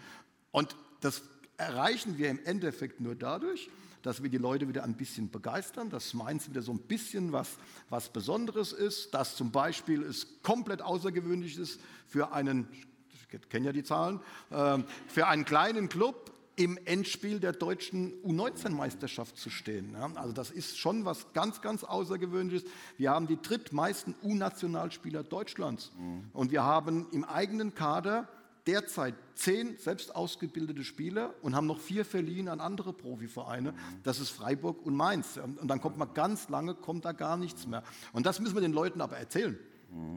[0.52, 1.24] Und das
[1.62, 3.70] erreichen wir im Endeffekt nur dadurch,
[4.02, 7.58] dass wir die Leute wieder ein bisschen begeistern, dass Mainz wieder so ein bisschen was,
[7.90, 12.68] was Besonderes ist, dass zum Beispiel es komplett außergewöhnlich ist für einen,
[13.10, 14.20] ich kenne ja die Zahlen,
[14.52, 19.94] ähm, für einen kleinen Club im Endspiel der deutschen U19-Meisterschaft zu stehen.
[19.94, 22.70] Ja, also das ist schon was ganz, ganz Außergewöhnliches.
[22.98, 25.92] Wir haben die drittmeisten U-Nationalspieler Deutschlands
[26.34, 28.28] und wir haben im eigenen Kader
[28.72, 33.74] derzeit zehn selbst ausgebildete Spieler und haben noch vier verliehen an andere Profivereine.
[34.04, 35.38] Das ist Freiburg und Mainz.
[35.38, 37.84] Und dann kommt man ganz lange, kommt da gar nichts mehr.
[38.14, 39.60] Und das müssen wir den Leuten aber erzählen,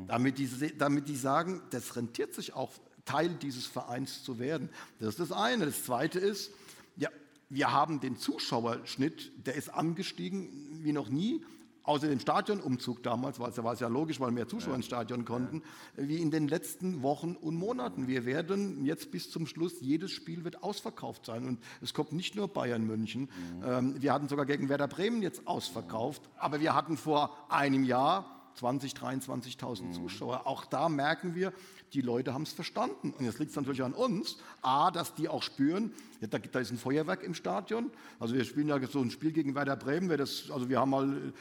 [0.07, 0.49] damit, die,
[0.79, 2.71] damit die sagen, das rentiert sich auch,
[3.05, 4.71] Teil dieses Vereins zu werden.
[4.99, 5.67] Das ist das eine.
[5.67, 6.53] Das zweite ist,
[6.97, 7.11] ja,
[7.51, 10.49] wir haben den Zuschauerschnitt, der ist angestiegen
[10.83, 11.45] wie noch nie.
[11.85, 15.27] Außer dem Stadionumzug damals, weil es war es ja logisch, weil mehr Zuschauer ins Stadion
[15.27, 15.63] konnten,
[15.97, 18.09] wie in den letzten Wochen und Monaten.
[18.09, 21.47] Wir werden jetzt bis zum Schluss, jedes Spiel wird ausverkauft sein.
[21.47, 23.29] Und es kommt nicht nur Bayern München.
[23.63, 26.23] Ähm, wir hatten sogar gegen Werder Bremen jetzt ausverkauft.
[26.37, 30.47] Aber wir hatten vor einem Jahr 20, 23.000 Zuschauer.
[30.47, 31.53] Auch da merken wir,
[31.93, 33.13] die Leute haben es verstanden.
[33.13, 36.61] Und jetzt liegt es natürlich an uns, A, dass die auch spüren, ja, da, da
[36.61, 37.91] ist ein Feuerwerk im Stadion.
[38.19, 40.09] Also wir spielen ja so ein Spiel gegen Werder Bremen.
[40.17, 41.33] Das, also wir haben mal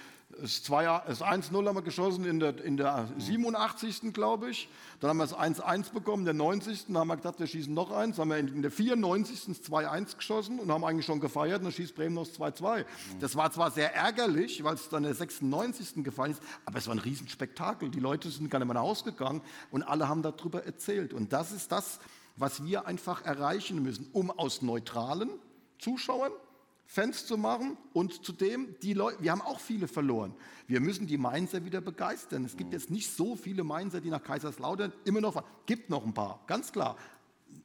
[0.42, 4.14] das, 2 das 1-0 haben wir geschossen in der, in der 87.
[4.14, 4.70] glaube ich.
[5.00, 6.88] Dann haben wir das 1-1 bekommen, in der 90.
[6.88, 8.18] Dann haben wir gedacht, wir schießen noch eins.
[8.18, 9.46] Dann haben wir in der 94.
[9.48, 11.60] das 2-1 geschossen und haben eigentlich schon gefeiert.
[11.60, 12.86] Und dann schießt Bremen noch das 2-2.
[13.20, 16.04] Das war zwar sehr ärgerlich, weil es dann in der 96.
[16.04, 17.90] gefallen ist, aber es war ein Riesenspektakel.
[17.90, 21.14] Die Leute sind gar nicht mehr nach Hause gegangen und alle haben darüber erzählt.
[21.14, 22.00] Und das ist das,
[22.36, 25.30] was wir einfach erreichen müssen, um aus neutralen
[25.80, 26.32] Zuschauern
[26.94, 30.36] Fans zu machen und zudem, die Leute, wir haben auch viele verloren.
[30.68, 32.46] Wir müssen die Mainzer wieder begeistern.
[32.46, 35.48] Es gibt jetzt nicht so viele Mainzer, die nach Kaiserslautern immer noch fahren.
[35.66, 36.96] Gibt noch ein paar, ganz klar.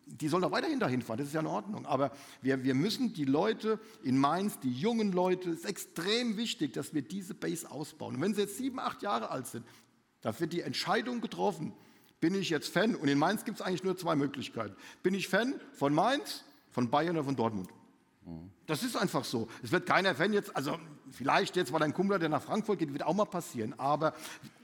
[0.07, 1.85] Die sollen auch weiterhin dahin fahren, das ist ja in Ordnung.
[1.85, 2.11] Aber
[2.41, 6.95] wir, wir müssen die Leute in Mainz, die jungen Leute, es ist extrem wichtig, dass
[6.95, 8.15] wir diese Base ausbauen.
[8.15, 9.67] Und wenn sie jetzt sieben, acht Jahre alt sind,
[10.23, 11.75] da wird die Entscheidung getroffen,
[12.19, 12.95] bin ich jetzt Fan?
[12.95, 14.75] Und in Mainz gibt es eigentlich nur zwei Möglichkeiten.
[15.03, 17.69] Bin ich Fan von Mainz, von Bayern oder von Dortmund?
[18.67, 19.49] Das ist einfach so.
[19.63, 20.79] Es wird keiner Fan jetzt, also
[21.13, 23.75] vielleicht jetzt, weil ein Kumpel, der nach Frankfurt geht, wird auch mal passieren.
[23.79, 24.15] Aber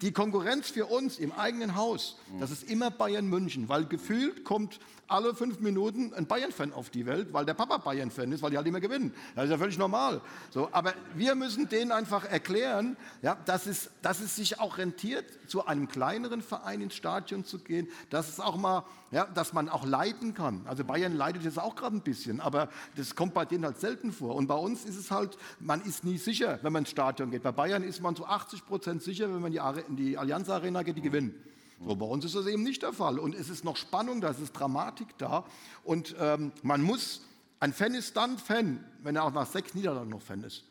[0.01, 4.81] die Konkurrenz für uns im eigenen Haus, das ist immer Bayern München, weil gefühlt kommt
[5.09, 8.57] alle fünf Minuten ein Bayern-Fan auf die Welt, weil der Papa Bayern-Fan ist, weil die
[8.57, 9.15] halt immer gewinnen.
[9.35, 10.21] Das ist ja völlig normal.
[10.51, 15.25] So, aber wir müssen denen einfach erklären, ja, dass, es, dass es sich auch rentiert,
[15.47, 19.69] zu einem kleineren Verein ins Stadion zu gehen, dass es auch mal, ja, dass man
[19.69, 20.63] auch leiden kann.
[20.67, 24.13] Also Bayern leidet jetzt auch gerade ein bisschen, aber das kommt bei denen halt selten
[24.13, 24.35] vor.
[24.35, 27.43] Und bei uns ist es halt, man ist nie sicher, wenn man ins Stadion geht.
[27.43, 30.49] Bei Bayern ist man zu 80 Prozent sicher, wenn man die Are- in die Allianz
[30.49, 31.35] Arena geht, die gewinnen.
[31.85, 33.19] So, bei uns ist das eben nicht der Fall.
[33.19, 35.45] Und es ist noch Spannung da, es ist Dramatik da.
[35.83, 37.23] Und ähm, man muss,
[37.61, 40.65] ein Fan ist dann Fan, wenn er auch nach sechs Niederlagen noch Fan ist.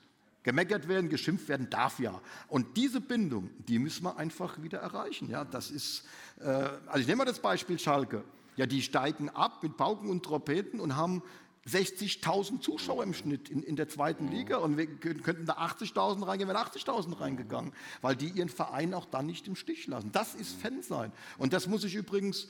[0.44, 2.20] Gemeckert werden, geschimpft werden darf ja.
[2.48, 5.30] Und diese Bindung, die müssen wir einfach wieder erreichen.
[5.30, 6.04] Ja, das ist,
[6.40, 8.24] äh, also ich nehme mal das Beispiel Schalke.
[8.56, 11.24] Ja, die steigen ab mit Pauken und Trompeten und haben
[11.68, 16.50] 60.000 Zuschauer im Schnitt in, in der zweiten Liga und wir könnten da 80.000 reingehen,
[16.50, 20.12] wären 80.000 reingegangen, weil die ihren Verein auch dann nicht im Stich lassen.
[20.12, 21.14] Das ist Fan sein.
[21.38, 22.50] Und das muss ich übrigens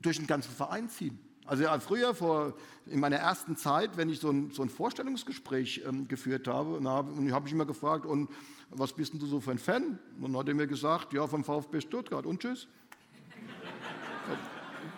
[0.00, 1.18] durch den ganzen Verein ziehen.
[1.46, 2.54] Also ja, früher, vor,
[2.86, 6.88] in meiner ersten Zeit, wenn ich so ein, so ein Vorstellungsgespräch ähm, geführt habe, und
[6.88, 8.28] habe hab ich immer gefragt, und
[8.70, 9.98] was bist denn du so für ein Fan?
[10.20, 12.66] Und dann hat er mir gesagt, ja, vom VfB Stuttgart und tschüss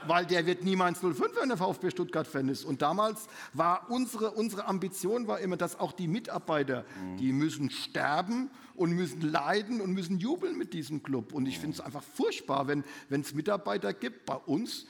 [0.09, 2.65] weil der wird niemals 05, wenn der VfB Stuttgart-Fan ist.
[2.65, 7.17] Und damals war unsere, unsere Ambition war immer, dass auch die Mitarbeiter, mhm.
[7.19, 11.33] die müssen sterben und müssen leiden und müssen jubeln mit diesem Club.
[11.33, 14.87] Und ich finde es einfach furchtbar, wenn es Mitarbeiter gibt bei uns,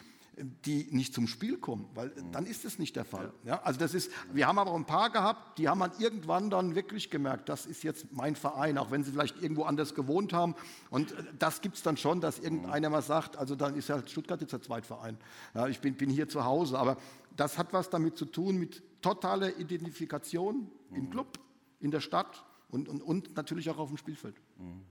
[0.64, 3.32] die nicht zum Spiel kommen, weil dann ist es nicht der Fall.
[3.44, 6.50] Ja, also das ist, wir haben aber auch ein paar gehabt, die haben dann irgendwann
[6.50, 10.32] dann wirklich gemerkt, das ist jetzt mein Verein, auch wenn sie vielleicht irgendwo anders gewohnt
[10.32, 10.54] haben.
[10.90, 14.40] Und das gibt es dann schon, dass irgendeiner mal sagt, also dann ist ja Stuttgart
[14.40, 15.16] jetzt der Zweitverein.
[15.54, 16.96] Ja, ich bin, bin hier zu Hause, aber
[17.36, 21.38] das hat was damit zu tun mit totaler Identifikation im Club,
[21.80, 24.36] in der Stadt und, und, und natürlich auch auf dem Spielfeld.
[24.58, 24.82] Mhm.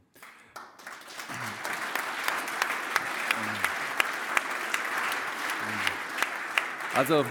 [6.97, 7.23] Also,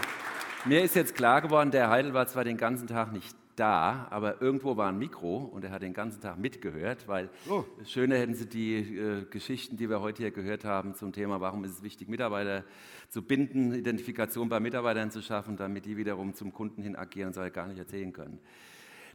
[0.63, 4.41] mir ist jetzt klar geworden, der Heidel war zwar den ganzen Tag nicht da, aber
[4.41, 7.65] irgendwo war ein Mikro und er hat den ganzen Tag mitgehört, weil oh.
[7.83, 11.65] schöner hätten Sie die äh, Geschichten, die wir heute hier gehört haben zum Thema, warum
[11.65, 12.63] ist es wichtig, Mitarbeiter
[13.09, 17.33] zu binden, Identifikation bei Mitarbeitern zu schaffen, damit die wiederum zum Kunden hin agieren und
[17.33, 18.39] so gar nicht erzählen können.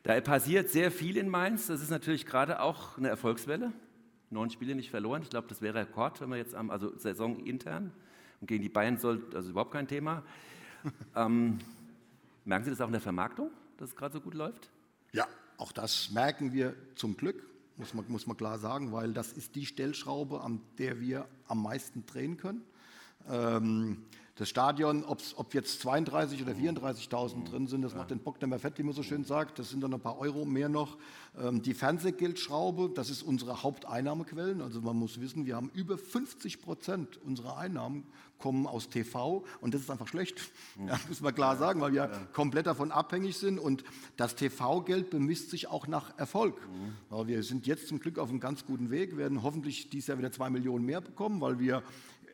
[0.03, 1.69] Da passiert sehr viel in Mainz.
[1.69, 3.73] Das ist natürlich gerade auch eine Erfolgswelle.
[4.29, 5.23] Neun Spiele nicht verloren.
[5.23, 7.91] Ich glaube, das wäre Rekord, wenn wir jetzt am, also Saison intern.
[8.43, 10.25] Und gegen die Bayern soll, das ist überhaupt kein Thema.
[11.15, 11.61] ähm,
[12.45, 14.69] merken Sie das auch in der Vermarktung, dass es gerade so gut läuft?
[15.13, 15.29] Ja,
[15.59, 19.55] auch das merken wir zum Glück, muss man, muss man klar sagen, weil das ist
[19.55, 22.65] die Stellschraube, an der wir am meisten drehen können.
[23.29, 24.07] Ähm,
[24.37, 28.59] das Stadion, ob jetzt 32 oder 34.000 drin sind, das macht den Bock nicht mehr
[28.59, 29.59] fett, wie man so schön sagt.
[29.59, 30.97] Das sind dann ein paar Euro mehr noch.
[31.39, 34.63] Ähm, die Fernsehgeldschraube, das ist unsere Haupteinnahmequellen.
[34.63, 38.07] Also man muss wissen, wir haben über 50 Prozent unserer Einnahmen
[38.39, 40.41] kommen aus TV und das ist einfach schlecht.
[40.85, 43.85] Ja, muss man klar sagen, weil wir komplett davon abhängig sind und
[44.17, 46.57] das TV-Geld bemisst sich auch nach Erfolg.
[47.11, 47.29] Mhm.
[47.29, 50.33] Wir sind jetzt zum Glück auf einem ganz guten Weg, werden hoffentlich dieses Jahr wieder
[50.33, 51.85] zwei Millionen mehr bekommen, weil wir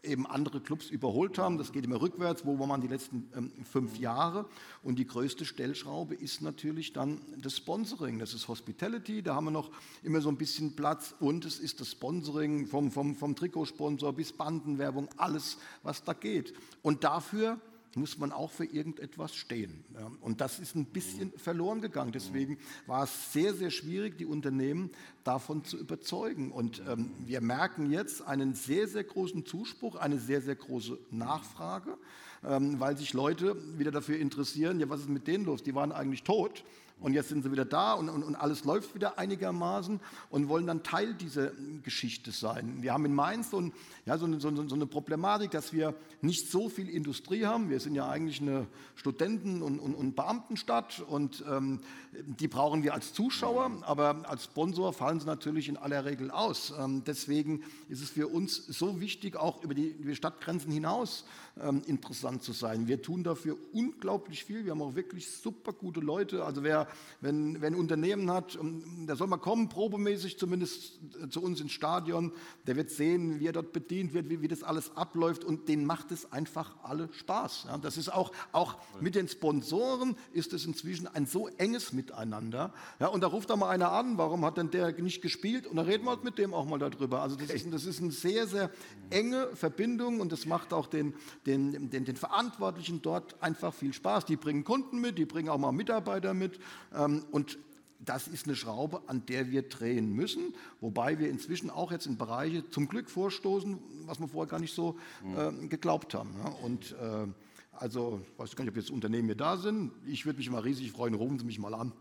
[0.02, 1.58] eben andere Clubs überholt haben.
[1.58, 4.46] Das geht immer rückwärts, wo war man die letzten ähm, fünf Jahre.
[4.82, 8.18] Und die größte Stellschraube ist natürlich dann das Sponsoring.
[8.18, 9.70] Das ist Hospitality, da haben wir noch
[10.02, 11.14] immer so ein bisschen Platz.
[11.20, 16.54] Und es ist das Sponsoring vom, vom, vom Trikotsponsor bis Bandenwerbung, alles, was da geht.
[16.82, 17.60] Und dafür
[17.98, 19.84] muss man auch für irgendetwas stehen.
[20.20, 22.12] Und das ist ein bisschen verloren gegangen.
[22.12, 24.90] Deswegen war es sehr, sehr schwierig, die Unternehmen
[25.24, 26.50] davon zu überzeugen.
[26.52, 31.98] Und ähm, wir merken jetzt einen sehr, sehr großen Zuspruch, eine sehr, sehr große Nachfrage,
[32.44, 35.62] ähm, weil sich Leute wieder dafür interessieren, ja, was ist mit denen los?
[35.62, 36.64] Die waren eigentlich tot.
[37.00, 40.66] Und jetzt sind sie wieder da und, und, und, alles läuft wieder einigermaßen und wollen
[40.66, 41.52] dann Teil dieser
[41.84, 42.78] Geschichte sein.
[42.82, 43.72] Wir haben in Mainz so, ein,
[44.04, 47.70] ja, so, eine, so, eine, Problematik, dass wir nicht so viel Industrie haben.
[47.70, 51.80] Wir sind ja eigentlich eine Studenten- und, und Beamtenstadt und ähm,
[52.12, 56.72] die brauchen wir als Zuschauer, aber als Sponsor fallen sie natürlich in aller Regel aus.
[56.76, 61.24] Ähm, deswegen ist es für uns so wichtig, auch über die, über die Stadtgrenzen hinaus
[61.62, 62.88] ähm, interessant zu sein.
[62.88, 64.64] Wir tun dafür unglaublich viel.
[64.64, 66.44] Wir haben auch wirklich super gute Leute.
[66.44, 66.88] Also wer
[67.20, 68.58] wenn, wenn ein Unternehmen hat,
[69.06, 72.32] der soll mal kommen, probemäßig zumindest äh, zu uns ins Stadion,
[72.66, 75.84] der wird sehen, wie er dort bedient wird, wie, wie das alles abläuft und denen
[75.84, 77.64] macht es einfach alle Spaß.
[77.68, 82.72] Ja, das ist auch, auch mit den Sponsoren ist es inzwischen ein so enges Miteinander.
[83.00, 85.66] Ja, und da ruft da mal einer an, warum hat denn der nicht gespielt?
[85.66, 87.22] Und dann reden wir halt mit dem auch mal darüber.
[87.22, 88.70] Also das ist, das ist eine sehr, sehr
[89.10, 91.14] enge Verbindung und das macht auch den,
[91.48, 94.26] den, den, den Verantwortlichen dort einfach viel Spaß.
[94.26, 96.60] Die bringen Kunden mit, die bringen auch mal Mitarbeiter mit
[96.94, 97.58] ähm, und
[98.00, 102.16] das ist eine Schraube, an der wir drehen müssen, wobei wir inzwischen auch jetzt in
[102.16, 103.76] Bereiche zum Glück vorstoßen,
[104.06, 104.96] was wir vorher gar nicht so
[105.36, 106.30] äh, geglaubt haben.
[106.42, 106.50] Ja.
[106.64, 107.26] Und äh,
[107.72, 109.92] also, ich weiß gar nicht, ob jetzt Unternehmen hier da sind.
[110.06, 111.92] Ich würde mich immer riesig freuen, rufen Sie mich mal an.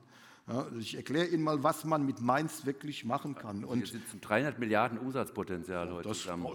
[0.47, 3.65] Ja, ich erkläre Ihnen mal, was man mit Mainz wirklich machen kann.
[3.65, 6.47] Und wir sitzen 300 Milliarden Umsatzpotenzial heute das, zusammen.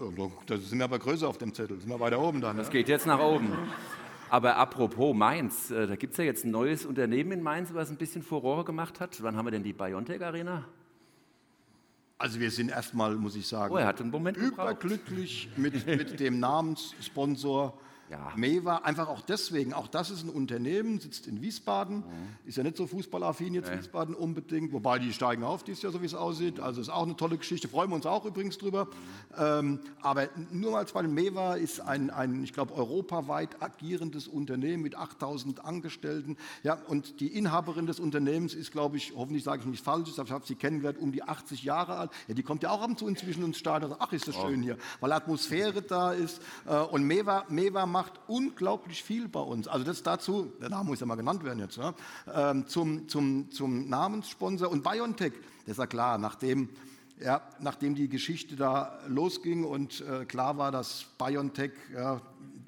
[0.47, 2.57] Das sind wir aber größer auf dem Zettel, sind wir weiter oben dann.
[2.57, 2.73] Das ja?
[2.73, 3.55] geht jetzt nach oben.
[4.31, 7.91] Aber apropos Mainz, äh, da gibt es ja jetzt ein neues Unternehmen in Mainz, was
[7.91, 9.21] ein bisschen Furore gemacht hat.
[9.21, 10.65] Wann haben wir denn die Biontech Arena?
[12.17, 13.85] Also wir sind erstmal, muss ich sagen, oh, er
[14.35, 17.77] überglücklich mit, mit dem Namenssponsor
[18.09, 18.31] Ja.
[18.35, 22.03] Meva einfach auch deswegen, auch das ist ein Unternehmen, sitzt in Wiesbaden, mhm.
[22.45, 23.77] ist ja nicht so fußballaffin jetzt nee.
[23.77, 27.03] Wiesbaden unbedingt, wobei die steigen auf dieses Jahr, so wie es aussieht, also ist auch
[27.03, 28.85] eine tolle Geschichte, freuen wir uns auch übrigens drüber.
[28.85, 28.89] Mhm.
[29.37, 34.95] Ähm, aber nur mal zwei, Meva ist ein, ein ich glaube, europaweit agierendes Unternehmen mit
[34.95, 39.83] 8000 Angestellten, ja, und die Inhaberin des Unternehmens ist, glaube ich, hoffentlich sage ich nicht
[39.83, 42.81] falsch, ich habe sie kennengelernt, um die 80 Jahre alt, ja, die kommt ja auch
[42.81, 44.47] ab und zu inzwischen ins Stadion, ach, ist das oh.
[44.47, 49.69] schön hier, weil Atmosphäre da ist äh, und Meva, Meva macht unglaublich viel bei uns.
[49.69, 51.93] Also das dazu, der Name muss ja mal genannt werden jetzt, ja,
[52.33, 54.69] ähm, zum, zum, zum Namenssponsor.
[54.69, 55.33] Und BioNTech,
[55.65, 56.67] das ist ja klar, nachdem,
[57.21, 62.19] ja, nachdem die Geschichte da losging und äh, klar war, dass BioNTech ja,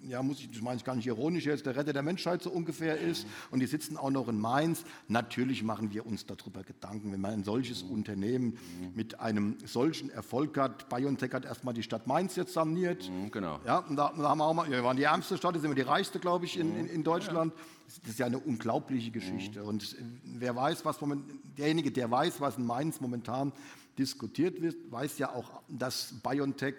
[0.08, 2.50] ja, muss ich, das meine ich gar nicht ironisch jetzt, der Retter der Menschheit so
[2.50, 3.26] ungefähr ist.
[3.52, 4.84] Und die sitzen auch noch in Mainz.
[5.08, 8.58] Natürlich machen wir uns darüber Gedanken, wenn man ein solches Unternehmen
[8.96, 10.90] mit einem solchen Erfolg hat.
[10.90, 13.10] BioNTech hat erstmal die Stadt Mainz jetzt saniert.
[13.10, 13.60] Mhm, genau.
[13.66, 15.72] Ja, und da, da haben wir auch mal, wir waren die ärmste Stadt, jetzt sind
[15.72, 17.54] wir die reichste, glaube ich, in, in, in Deutschland.
[17.88, 19.62] Das ist ja eine unglaubliche Geschichte.
[19.62, 19.68] Mhm.
[19.68, 21.24] Und wer weiß, was moment,
[21.58, 23.52] derjenige, der weiß, was in Mainz momentan
[23.98, 26.76] diskutiert wird, weiß ja auch, dass BioNTech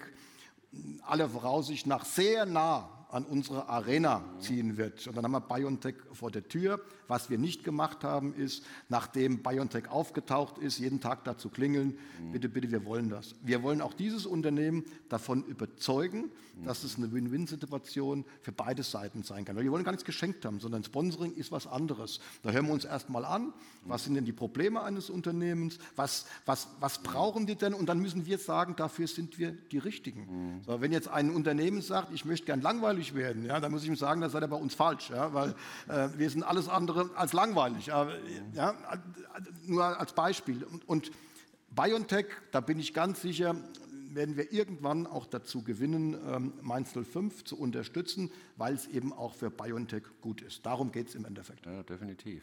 [1.02, 5.06] aller Voraussicht nach sehr nah an unsere Arena ziehen wird.
[5.06, 6.80] Und dann haben wir BioNTech vor der Tür.
[7.08, 11.98] Was wir nicht gemacht haben, ist, nachdem BioNTech aufgetaucht ist, jeden Tag dazu klingeln,
[12.32, 13.36] bitte, bitte, wir wollen das.
[13.42, 16.30] Wir wollen auch dieses Unternehmen davon überzeugen,
[16.64, 19.56] dass es eine Win-Win-Situation für beide Seiten sein kann.
[19.56, 22.18] Weil wir wollen gar nichts geschenkt haben, sondern Sponsoring ist was anderes.
[22.42, 23.52] Da hören wir uns erstmal an,
[23.84, 28.00] was sind denn die Probleme eines Unternehmens, was, was, was brauchen die denn und dann
[28.00, 30.62] müssen wir sagen, dafür sind wir die Richtigen.
[30.66, 33.88] So, wenn jetzt ein Unternehmen sagt, ich möchte gern langweilig werden, ja, dann muss ich
[33.88, 35.54] ihm sagen, das seid ihr bei uns falsch, ja, weil
[35.88, 37.86] äh, wir sind alles andere als langweilig.
[37.86, 38.08] Ja,
[39.66, 40.64] nur als Beispiel.
[40.64, 41.10] Und, und
[41.70, 43.56] BioNTech, da bin ich ganz sicher,
[44.16, 49.34] werden wir irgendwann auch dazu gewinnen, ähm, Mainz 05 zu unterstützen, weil es eben auch
[49.34, 50.64] für BioNTech gut ist.
[50.64, 51.66] Darum geht es im Endeffekt.
[51.66, 52.42] Ja, definitiv.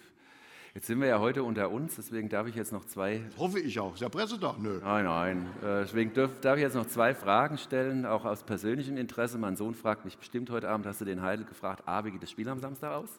[0.73, 3.19] Jetzt sind wir ja heute unter uns, deswegen darf ich jetzt noch zwei.
[3.19, 3.93] Das hoffe ich auch.
[3.93, 4.55] Ist ja Presse da?
[4.59, 4.79] Nö.
[4.81, 5.45] Nein, nein.
[5.61, 9.37] Äh, deswegen darf, darf, ich jetzt noch zwei Fragen stellen, auch aus persönlichem Interesse.
[9.37, 12.23] Mein Sohn fragt mich bestimmt heute Abend, hast du den Heidel gefragt, ah, wie geht
[12.23, 13.09] das Spiel am Samstag aus?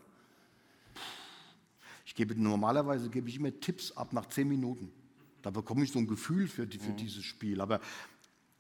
[2.05, 4.91] Ich gebe normalerweise gebe ich immer Tipps ab nach zehn Minuten.
[5.41, 6.97] Da bekomme ich so ein Gefühl für, die, für mhm.
[6.97, 7.61] dieses Spiel.
[7.61, 7.79] Aber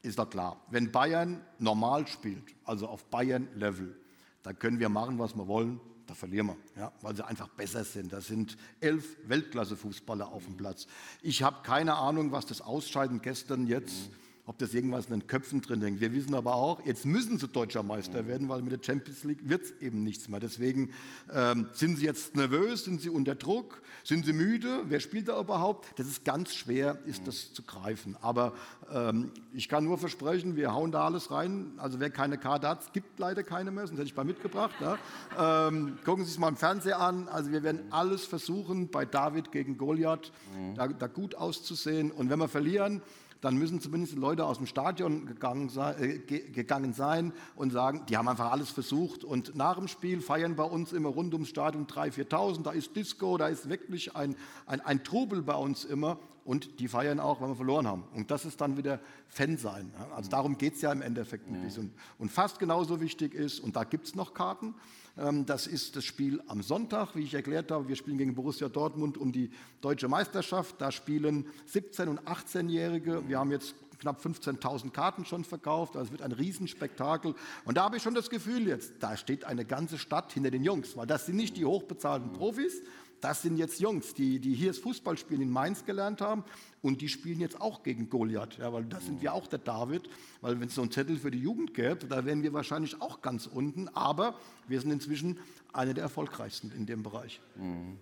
[0.02, 3.96] ist doch klar, wenn Bayern normal spielt, also auf Bayern-Level,
[4.44, 7.84] da können wir machen, was wir wollen, da verlieren wir, ja, weil sie einfach besser
[7.84, 8.12] sind.
[8.12, 10.86] Da sind elf Weltklasse-Fußballer auf dem Platz.
[11.22, 14.10] Ich habe keine Ahnung, was das Ausscheiden gestern jetzt.
[14.10, 16.00] Mhm ob das irgendwas in den Köpfen drin hängt.
[16.00, 19.48] Wir wissen aber auch, jetzt müssen sie deutscher Meister werden, weil mit der Champions League
[19.48, 20.38] wird es eben nichts mehr.
[20.38, 20.90] Deswegen
[21.32, 25.40] ähm, sind sie jetzt nervös, sind sie unter Druck, sind sie müde, wer spielt da
[25.40, 25.98] überhaupt?
[25.98, 28.16] Das ist ganz schwer, ist das zu greifen.
[28.20, 28.52] Aber
[28.92, 31.72] ähm, ich kann nur versprechen, wir hauen da alles rein.
[31.78, 34.74] Also wer keine Karte hat, es gibt leider keine mehr, sonst hätte ich mal mitgebracht.
[34.80, 35.68] Ja.
[35.68, 37.28] Ähm, gucken Sie sich mal im Fernseher an.
[37.28, 40.74] Also wir werden alles versuchen, bei David gegen Goliath mhm.
[40.74, 42.10] da, da gut auszusehen.
[42.10, 43.00] Und wenn wir verlieren,
[43.44, 48.16] dann müssen zumindest Leute aus dem Stadion gegangen sein, äh, gegangen sein, und sagen, die
[48.16, 49.22] haben einfach alles versucht.
[49.22, 52.62] Und nach dem Spiel feiern bei uns immer rund ums Stadion 3.000, 4.000.
[52.62, 54.34] Da ist Disco, da ist wirklich ein,
[54.66, 56.18] ein, ein Trubel bei uns immer.
[56.44, 58.04] Und die feiern auch, wenn wir verloren haben.
[58.14, 59.92] Und das ist dann wieder Fan sein.
[60.14, 61.92] Also darum geht es ja im Endeffekt ein bisschen.
[62.18, 64.74] Und fast genauso wichtig ist, und da gibt es noch Karten,
[65.16, 67.86] das ist das Spiel am Sonntag, wie ich erklärt habe.
[67.86, 69.50] Wir spielen gegen Borussia Dortmund um die
[69.80, 70.80] deutsche Meisterschaft.
[70.80, 73.28] Da spielen 17- und 18-Jährige.
[73.28, 75.96] Wir haben jetzt knapp 15.000 Karten schon verkauft.
[75.96, 77.34] Also es wird ein Riesenspektakel.
[77.64, 80.64] Und da habe ich schon das Gefühl jetzt, da steht eine ganze Stadt hinter den
[80.64, 82.82] Jungs, weil das sind nicht die hochbezahlten Profis,
[83.24, 86.44] das sind jetzt Jungs, die, die hier das Fußballspielen in Mainz gelernt haben
[86.82, 90.10] und die spielen jetzt auch gegen Goliath, ja, weil da sind wir auch der David,
[90.42, 93.22] weil wenn es so einen Zettel für die Jugend gäbe, da wären wir wahrscheinlich auch
[93.22, 95.38] ganz unten, aber wir sind inzwischen
[95.72, 97.40] eine der erfolgreichsten in dem Bereich.
[97.56, 97.96] Mhm.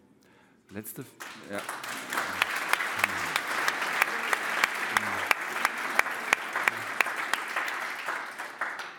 [0.70, 1.04] Letzte,
[1.52, 1.60] ja.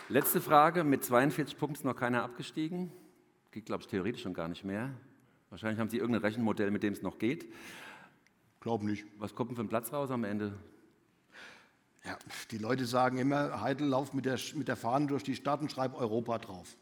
[0.08, 2.94] Letzte Frage, mit 42 Punkten noch keiner abgestiegen.
[3.52, 4.94] Geht, glaube ich, theoretisch schon gar nicht mehr.
[5.54, 7.45] Wahrscheinlich haben Sie irgendein Rechenmodell, mit dem es noch geht.
[8.60, 9.06] Glaub nicht.
[9.20, 10.58] Was kommt denn für ein Platz raus am Ende?
[12.04, 12.18] Ja,
[12.49, 15.72] die Leute sagen immer, Heidel, lauf mit der, mit der Fahne durch die Stadt und
[15.72, 16.76] schreib Europa drauf.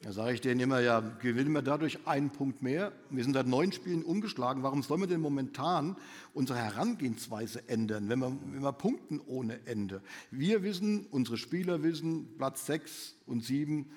[0.00, 2.90] Da sage ich denen immer, ja, gewinnen wir dadurch einen Punkt mehr.
[3.10, 4.62] Wir sind seit neun Spielen umgeschlagen.
[4.62, 5.94] Warum sollen wir denn momentan
[6.32, 10.00] unsere Herangehensweise ändern, wenn wir, wenn wir punkten ohne Ende?
[10.30, 13.90] Wir wissen, unsere Spieler wissen, Platz sechs und sieben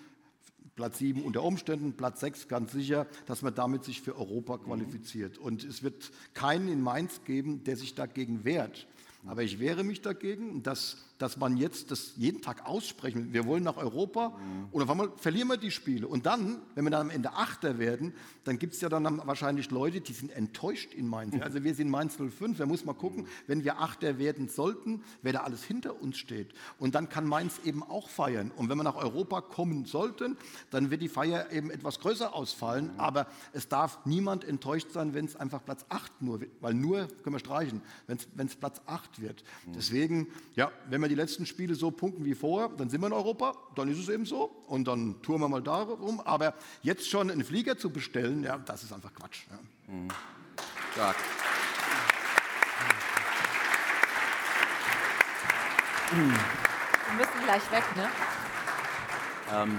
[0.80, 5.38] Platz 7 unter Umständen, Platz 6 ganz sicher, dass man damit sich für Europa qualifiziert.
[5.38, 8.88] Und es wird keinen in Mainz geben, der sich dagegen wehrt.
[9.28, 13.34] Aber ich wehre mich dagegen, dass, dass man jetzt das jeden Tag aussprechen will.
[13.34, 14.38] Wir wollen nach Europa
[14.72, 16.08] und auf einmal verlieren wir die Spiele.
[16.08, 18.14] Und dann, wenn wir dann am Ende Achter werden,
[18.46, 21.36] dann gibt es ja dann wahrscheinlich Leute, die sind enttäuscht in Mainz.
[21.50, 25.34] Also wir sind Mainz 05, da muss man gucken, wenn wir Achter werden sollten, wer
[25.34, 26.54] da alles hinter uns steht.
[26.78, 28.52] Und dann kann Mainz eben auch feiern.
[28.56, 30.38] Und wenn wir nach Europa kommen sollten,
[30.70, 32.92] dann wird die Feier eben etwas größer ausfallen.
[32.98, 36.52] Aber es darf niemand enttäuscht sein, wenn es einfach Platz 8 nur wird.
[36.62, 39.44] Weil nur, können wir streichen, wenn es Platz 8 wird.
[39.66, 43.14] Deswegen, ja, wenn wir die letzten Spiele so punkten wie vorher, dann sind wir in
[43.14, 44.46] Europa, dann ist es eben so.
[44.68, 46.20] Und dann touren wir mal darum.
[46.22, 49.44] Aber jetzt schon einen Flieger zu bestellen, ja, das ist einfach Quatsch.
[49.50, 49.94] Ja.
[49.94, 50.08] Mhm.
[50.94, 51.16] Stark.
[56.12, 58.10] Wir müssen gleich weg, ne?
[59.54, 59.78] Ähm,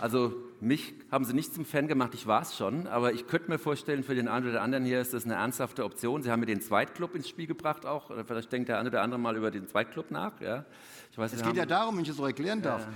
[0.00, 3.50] also mich haben sie nicht zum Fan gemacht, ich war es schon, aber ich könnte
[3.50, 6.22] mir vorstellen, für den einen oder anderen hier ist das eine ernsthafte Option.
[6.22, 9.20] Sie haben mir den Zweitclub ins Spiel gebracht auch, vielleicht denkt der eine oder andere
[9.20, 10.40] mal über den Zweitclub nach.
[10.40, 10.64] Ja.
[11.12, 12.82] Ich weiß, es geht ja darum, wenn ich es so erklären darf.
[12.82, 12.92] Ja.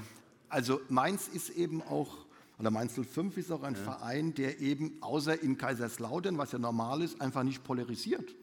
[0.49, 2.19] Also Mainz ist eben auch,
[2.59, 3.81] oder Mainz 05 ist auch ein ja.
[3.81, 8.35] Verein, der eben außer in Kaiserslautern, was ja normal ist, einfach nicht polarisiert.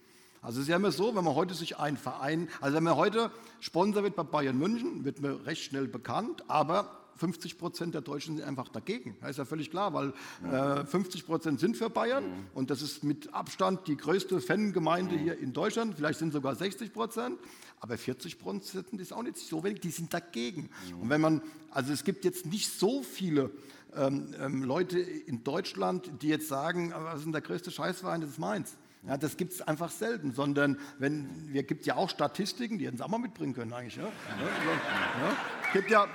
[0.41, 2.95] Also es ist ja immer so, wenn man heute sich einen Verein, also wenn man
[2.95, 8.01] heute Sponsor wird bei Bayern München, wird man recht schnell bekannt, aber 50 Prozent der
[8.01, 9.17] Deutschen sind einfach dagegen.
[9.21, 10.13] Das ist ja völlig klar, weil
[10.49, 12.47] äh, 50 Prozent sind für Bayern mhm.
[12.53, 15.19] und das ist mit Abstand die größte Fangemeinde mhm.
[15.19, 15.95] hier in Deutschland.
[15.95, 17.39] Vielleicht sind sogar 60 Prozent,
[17.79, 19.81] aber 40 Prozent ist auch nicht so wenig.
[19.81, 20.69] Die sind dagegen.
[20.91, 21.01] Mhm.
[21.01, 23.51] Und wenn man, also es gibt jetzt nicht so viele
[23.95, 28.31] ähm, ähm, Leute in Deutschland, die jetzt sagen, was ist denn der größte Scheißverein, das
[28.31, 28.77] ist meins.
[29.05, 32.97] Ja, das gibt es einfach selten, sondern wenn, wir gibt ja auch Statistiken, die hätten
[32.97, 33.95] Sie auch mal mitbringen können eigentlich.
[33.95, 34.03] Ja?
[34.03, 34.09] Ja,
[35.65, 36.07] es, gibt ja,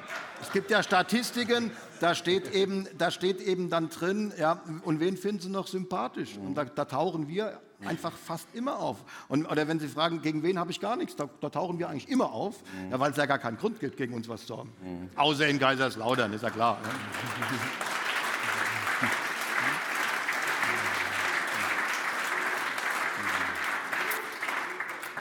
[0.43, 1.71] es gibt ja Statistiken,
[2.01, 6.37] da steht eben, da steht eben dann drin, ja, und wen finden Sie noch sympathisch?
[6.37, 8.99] Und da, da tauchen wir einfach fast immer auf.
[9.29, 11.89] Und, oder wenn Sie fragen, gegen wen habe ich gar nichts, da, da, tauchen wir
[11.89, 12.57] eigentlich immer auf,
[12.91, 14.73] ja, weil es ja gar keinen Grund gibt, gegen uns was zu haben.
[15.17, 16.79] Außer in Kaiserslautern, ist ja klar.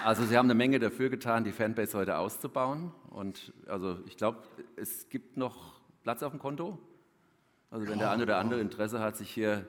[0.04, 2.92] Also Sie haben eine Menge dafür getan, die Fanbase heute auszubauen.
[3.12, 4.40] Und also ich glaube,
[4.76, 6.80] es gibt noch Platz auf dem Konto.
[7.70, 9.68] Also wenn der eine oder andere Interesse hat, sich hier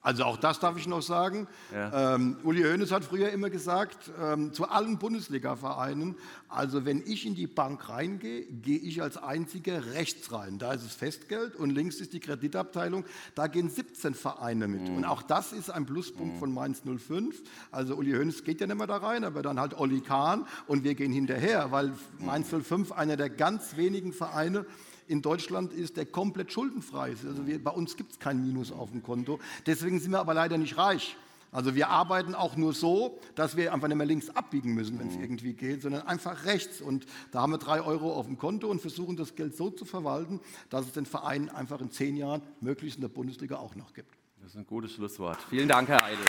[0.00, 1.48] also auch das darf ich noch sagen.
[1.72, 2.14] Ja.
[2.14, 6.14] Ähm, Uli Hoeneß hat früher immer gesagt, ähm, zu allen Bundesliga-Vereinen,
[6.48, 10.58] also wenn ich in die Bank reingehe, gehe ich als einziger rechts rein.
[10.58, 13.04] Da ist es Festgeld und links ist die Kreditabteilung.
[13.34, 14.88] Da gehen 17 Vereine mit.
[14.88, 14.98] Mhm.
[14.98, 16.38] Und auch das ist ein Pluspunkt mhm.
[16.38, 17.42] von Mainz 05.
[17.72, 20.84] Also Uli Hoeneß geht ja nicht mehr da rein, aber dann halt Olli Kahn und
[20.84, 24.64] wir gehen hinterher, weil Mainz 05 einer der ganz wenigen Vereine
[25.08, 27.10] in Deutschland ist, der komplett schuldenfrei.
[27.10, 29.40] Also wir, bei uns gibt es kein Minus auf dem Konto.
[29.66, 31.16] Deswegen sind wir aber leider nicht reich.
[31.50, 35.08] Also wir arbeiten auch nur so, dass wir einfach nicht mehr links abbiegen müssen, wenn
[35.08, 35.22] es mhm.
[35.22, 36.82] irgendwie geht, sondern einfach rechts.
[36.82, 39.86] Und da haben wir drei Euro auf dem Konto und versuchen das Geld so zu
[39.86, 43.94] verwalten, dass es den Vereinen einfach in zehn Jahren möglichst in der Bundesliga auch noch
[43.94, 44.14] gibt.
[44.42, 45.38] Das ist ein gutes Schlusswort.
[45.48, 46.24] Vielen Dank, Herr Eidel.